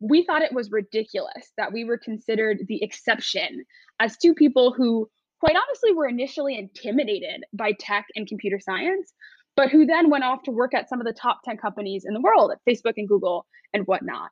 we 0.00 0.24
thought 0.24 0.42
it 0.42 0.52
was 0.52 0.70
ridiculous 0.70 1.52
that 1.58 1.72
we 1.72 1.84
were 1.84 1.98
considered 1.98 2.64
the 2.68 2.82
exception 2.82 3.64
as 4.00 4.16
two 4.16 4.34
people 4.34 4.72
who, 4.72 5.08
quite 5.40 5.56
honestly, 5.56 5.92
were 5.92 6.08
initially 6.08 6.56
intimidated 6.58 7.44
by 7.52 7.72
tech 7.78 8.06
and 8.16 8.26
computer 8.26 8.58
science, 8.58 9.12
but 9.56 9.70
who 9.70 9.84
then 9.84 10.08
went 10.08 10.24
off 10.24 10.42
to 10.44 10.50
work 10.50 10.74
at 10.74 10.88
some 10.88 11.00
of 11.00 11.06
the 11.06 11.12
top 11.12 11.40
10 11.44 11.58
companies 11.58 12.04
in 12.06 12.14
the 12.14 12.20
world 12.20 12.50
at 12.50 12.58
Facebook 12.68 12.94
and 12.96 13.08
Google 13.08 13.46
and 13.74 13.86
whatnot. 13.86 14.30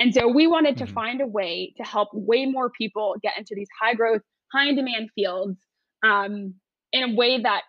And 0.00 0.14
so 0.14 0.26
we 0.26 0.46
wanted 0.46 0.78
to 0.78 0.84
mm-hmm. 0.84 0.94
find 0.94 1.20
a 1.20 1.26
way 1.26 1.74
to 1.76 1.84
help 1.84 2.08
way 2.12 2.46
more 2.46 2.70
people 2.70 3.14
get 3.22 3.34
into 3.38 3.54
these 3.54 3.68
high 3.80 3.94
growth, 3.94 4.22
high 4.52 4.68
in 4.68 4.76
demand 4.76 5.10
fields 5.14 5.58
um, 6.02 6.54
in 6.92 7.10
a 7.10 7.14
way 7.14 7.40
that 7.42 7.62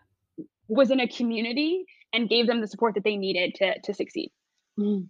was 0.68 0.92
in 0.92 1.00
a 1.00 1.08
community 1.08 1.86
and 2.14 2.30
gave 2.30 2.48
them 2.48 2.62
the 2.62 2.68
support 2.68 2.96
that 2.96 3.04
they 3.04 3.18
needed 3.18 3.56
to 3.56 3.80
to 3.82 3.94
succeed. 3.94 4.32
Mm. 4.80 5.08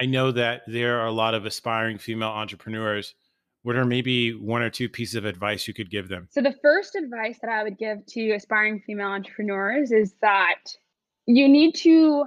I 0.00 0.06
know 0.06 0.30
that 0.32 0.62
there 0.66 1.00
are 1.00 1.06
a 1.06 1.12
lot 1.12 1.34
of 1.34 1.44
aspiring 1.44 1.98
female 1.98 2.28
entrepreneurs. 2.28 3.14
What 3.62 3.76
are 3.76 3.84
maybe 3.84 4.32
one 4.32 4.62
or 4.62 4.70
two 4.70 4.88
pieces 4.88 5.16
of 5.16 5.24
advice 5.24 5.66
you 5.66 5.74
could 5.74 5.90
give 5.90 6.08
them? 6.08 6.28
So, 6.30 6.40
the 6.40 6.54
first 6.62 6.94
advice 6.94 7.38
that 7.42 7.50
I 7.50 7.64
would 7.64 7.76
give 7.76 8.06
to 8.06 8.32
aspiring 8.32 8.80
female 8.86 9.08
entrepreneurs 9.08 9.90
is 9.90 10.14
that 10.22 10.60
you 11.26 11.48
need 11.48 11.74
to 11.76 12.24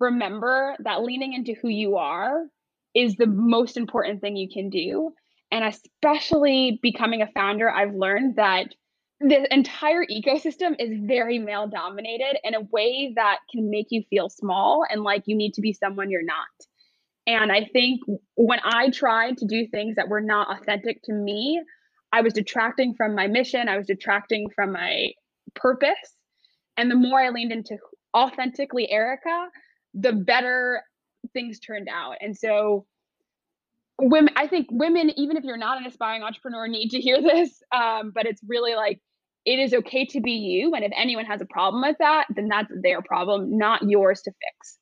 remember 0.00 0.74
that 0.80 1.02
leaning 1.02 1.32
into 1.32 1.54
who 1.54 1.68
you 1.68 1.96
are 1.96 2.46
is 2.94 3.16
the 3.16 3.26
most 3.26 3.76
important 3.76 4.20
thing 4.20 4.36
you 4.36 4.48
can 4.52 4.68
do. 4.68 5.12
And 5.50 5.64
especially 5.64 6.80
becoming 6.82 7.22
a 7.22 7.30
founder, 7.32 7.70
I've 7.70 7.94
learned 7.94 8.36
that 8.36 8.74
the 9.20 9.52
entire 9.54 10.04
ecosystem 10.04 10.74
is 10.78 10.98
very 11.06 11.38
male 11.38 11.68
dominated 11.68 12.38
in 12.42 12.54
a 12.54 12.60
way 12.72 13.12
that 13.14 13.38
can 13.50 13.70
make 13.70 13.86
you 13.90 14.02
feel 14.10 14.28
small 14.28 14.84
and 14.90 15.02
like 15.02 15.22
you 15.26 15.36
need 15.36 15.54
to 15.54 15.60
be 15.60 15.72
someone 15.72 16.10
you're 16.10 16.24
not. 16.24 16.48
And 17.26 17.50
I 17.50 17.64
think 17.72 18.00
when 18.34 18.60
I 18.62 18.90
tried 18.90 19.38
to 19.38 19.46
do 19.46 19.66
things 19.66 19.96
that 19.96 20.08
were 20.08 20.20
not 20.20 20.60
authentic 20.60 21.02
to 21.04 21.12
me, 21.12 21.62
I 22.12 22.20
was 22.20 22.32
detracting 22.32 22.94
from 22.94 23.14
my 23.14 23.26
mission, 23.26 23.68
I 23.68 23.76
was 23.76 23.86
detracting 23.86 24.48
from 24.54 24.72
my 24.72 25.12
purpose. 25.54 26.16
And 26.76 26.90
the 26.90 26.96
more 26.96 27.20
I 27.20 27.30
leaned 27.30 27.52
into 27.52 27.78
authentically 28.16 28.90
Erika, 28.90 29.48
the 29.94 30.12
better 30.12 30.82
things 31.32 31.58
turned 31.60 31.88
out. 31.88 32.16
And 32.20 32.36
so 32.36 32.86
women 33.98 34.32
i 34.36 34.46
think 34.46 34.66
women 34.70 35.10
even 35.16 35.36
if 35.36 35.44
you're 35.44 35.56
not 35.56 35.78
an 35.78 35.86
aspiring 35.86 36.22
entrepreneur 36.22 36.66
need 36.66 36.90
to 36.90 37.00
hear 37.00 37.20
this 37.22 37.62
um, 37.72 38.12
but 38.14 38.26
it's 38.26 38.40
really 38.46 38.74
like 38.74 39.00
it 39.44 39.58
is 39.58 39.74
okay 39.74 40.06
to 40.06 40.20
be 40.20 40.32
you 40.32 40.74
and 40.74 40.84
if 40.84 40.92
anyone 40.96 41.24
has 41.24 41.40
a 41.40 41.46
problem 41.46 41.82
with 41.82 41.96
that 41.98 42.26
then 42.34 42.48
that's 42.48 42.72
their 42.82 43.02
problem 43.02 43.56
not 43.56 43.82
yours 43.88 44.22
to 44.22 44.32
fix 44.32 44.78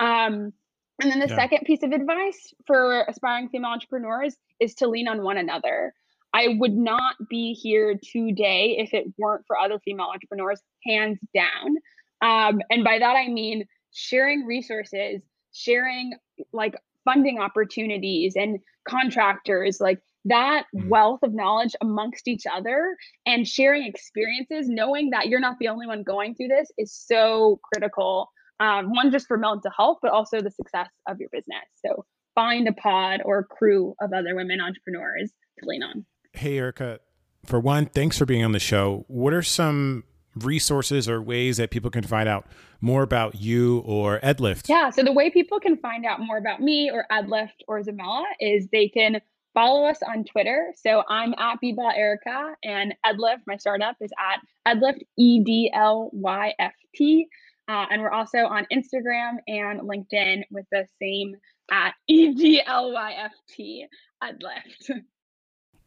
um, 0.00 0.52
and 1.00 1.10
then 1.10 1.18
the 1.20 1.28
yeah. 1.28 1.36
second 1.36 1.60
piece 1.64 1.82
of 1.82 1.92
advice 1.92 2.52
for 2.66 3.04
aspiring 3.08 3.48
female 3.48 3.70
entrepreneurs 3.70 4.36
is 4.60 4.74
to 4.74 4.88
lean 4.88 5.08
on 5.08 5.22
one 5.22 5.36
another 5.36 5.94
i 6.32 6.56
would 6.58 6.74
not 6.74 7.14
be 7.28 7.52
here 7.52 7.98
today 8.02 8.76
if 8.78 8.94
it 8.94 9.06
weren't 9.18 9.44
for 9.46 9.58
other 9.58 9.78
female 9.84 10.08
entrepreneurs 10.12 10.60
hands 10.86 11.18
down 11.34 11.76
um, 12.22 12.60
and 12.70 12.84
by 12.84 12.98
that 12.98 13.16
i 13.16 13.28
mean 13.28 13.64
sharing 13.92 14.44
resources 14.44 15.22
sharing 15.52 16.12
like 16.52 16.76
funding 17.04 17.38
opportunities 17.40 18.34
and 18.36 18.58
contractors 18.88 19.80
like 19.80 20.00
that 20.24 20.64
mm-hmm. 20.74 20.88
wealth 20.88 21.20
of 21.22 21.32
knowledge 21.32 21.74
amongst 21.80 22.28
each 22.28 22.44
other 22.52 22.96
and 23.26 23.48
sharing 23.48 23.84
experiences 23.84 24.68
knowing 24.68 25.10
that 25.10 25.28
you're 25.28 25.40
not 25.40 25.56
the 25.58 25.68
only 25.68 25.86
one 25.86 26.02
going 26.02 26.34
through 26.34 26.48
this 26.48 26.70
is 26.78 26.92
so 26.92 27.58
critical 27.72 28.30
um, 28.60 28.90
one 28.90 29.10
just 29.10 29.26
for 29.26 29.36
mental 29.36 29.70
health 29.76 29.98
but 30.02 30.10
also 30.10 30.40
the 30.40 30.50
success 30.50 30.88
of 31.08 31.18
your 31.18 31.28
business 31.30 31.64
so 31.84 32.04
find 32.34 32.68
a 32.68 32.72
pod 32.72 33.20
or 33.24 33.40
a 33.40 33.44
crew 33.44 33.94
of 34.00 34.12
other 34.12 34.34
women 34.34 34.60
entrepreneurs 34.60 35.32
to 35.58 35.68
lean 35.68 35.82
on 35.82 36.04
hey 36.32 36.58
erika 36.58 37.00
for 37.44 37.58
one 37.58 37.86
thanks 37.86 38.16
for 38.16 38.24
being 38.26 38.44
on 38.44 38.52
the 38.52 38.60
show 38.60 39.04
what 39.08 39.32
are 39.32 39.42
some 39.42 40.04
resources 40.36 41.08
or 41.08 41.20
ways 41.20 41.56
that 41.56 41.70
people 41.70 41.90
can 41.90 42.04
find 42.04 42.28
out 42.28 42.46
more 42.80 43.02
about 43.02 43.36
you 43.36 43.80
or 43.80 44.20
EdLyft? 44.20 44.68
Yeah, 44.68 44.90
so 44.90 45.02
the 45.02 45.12
way 45.12 45.30
people 45.30 45.60
can 45.60 45.76
find 45.76 46.06
out 46.06 46.20
more 46.20 46.38
about 46.38 46.60
me 46.60 46.90
or 46.90 47.06
EdLyft 47.10 47.64
or 47.68 47.80
Zimela 47.82 48.24
is 48.38 48.68
they 48.68 48.88
can 48.88 49.20
follow 49.54 49.88
us 49.88 49.98
on 50.06 50.24
Twitter. 50.24 50.72
So 50.76 51.02
I'm 51.08 51.34
at 51.34 51.58
Bball 51.62 51.92
Erika 51.96 52.54
and 52.62 52.94
EdLyft, 53.04 53.40
my 53.46 53.56
startup, 53.56 53.96
is 54.00 54.12
at 54.18 54.40
EdLyft, 54.74 55.00
E 55.18 55.42
D 55.42 55.70
L 55.74 56.10
Y 56.12 56.54
F 56.58 56.72
T. 56.94 57.28
Uh, 57.70 57.86
and 57.90 58.02
we're 58.02 58.10
also 58.10 58.38
on 58.38 58.66
Instagram 58.72 59.36
and 59.46 59.80
LinkedIn 59.82 60.42
with 60.50 60.66
the 60.72 60.86
same 61.00 61.36
at 61.70 61.94
E 62.08 62.34
D 62.34 62.62
L 62.66 62.92
Y 62.92 63.14
F 63.16 63.32
T, 63.48 63.86
EdLyft. 64.22 65.02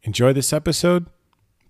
Enjoy 0.02 0.32
this 0.32 0.52
episode 0.52 1.06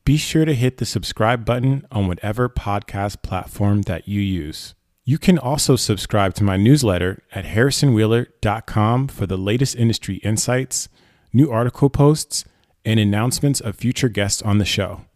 be 0.05 0.19
sure 0.19 0.45
to 0.45 0.55
hit 0.55 0.77
the 0.77 0.85
subscribe 0.85 1.47
button 1.47 1.87
on 1.91 2.09
whatever 2.09 2.49
podcast 2.51 3.23
platform 3.23 3.83
that 3.83 4.07
you 4.07 4.21
use. 4.21 4.75
You 5.03 5.17
can 5.17 5.39
also 5.39 5.77
subscribe 5.77 6.35
to 6.35 6.45
my 6.45 6.59
newsletter 6.59 7.23
at 7.33 7.47
harrisonwheeler.com 7.47 9.09
for 9.09 9.27
the 9.27 9.39
latest 9.39 9.77
industry 9.77 10.17
insights, 10.17 10.91
new 11.33 11.51
article 11.51 11.89
posts, 11.89 12.45
and 12.85 13.01
announcements 13.01 13.61
of 13.61 13.77
future 13.77 14.11
guests 14.11 14.43
on 14.43 14.59
the 14.59 14.67
show. 14.67 15.07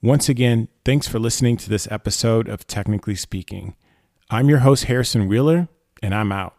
Once 0.00 0.28
again, 0.28 0.68
thanks 0.84 1.08
for 1.08 1.18
listening 1.18 1.56
to 1.56 1.68
this 1.68 1.88
episode 1.90 2.48
of 2.48 2.66
Technically 2.66 3.16
Speaking. 3.16 3.74
I'm 4.28 4.48
your 4.48 4.58
host, 4.58 4.84
Harrison 4.86 5.28
Wheeler, 5.28 5.68
and 6.02 6.12
I'm 6.12 6.32
out. 6.32 6.55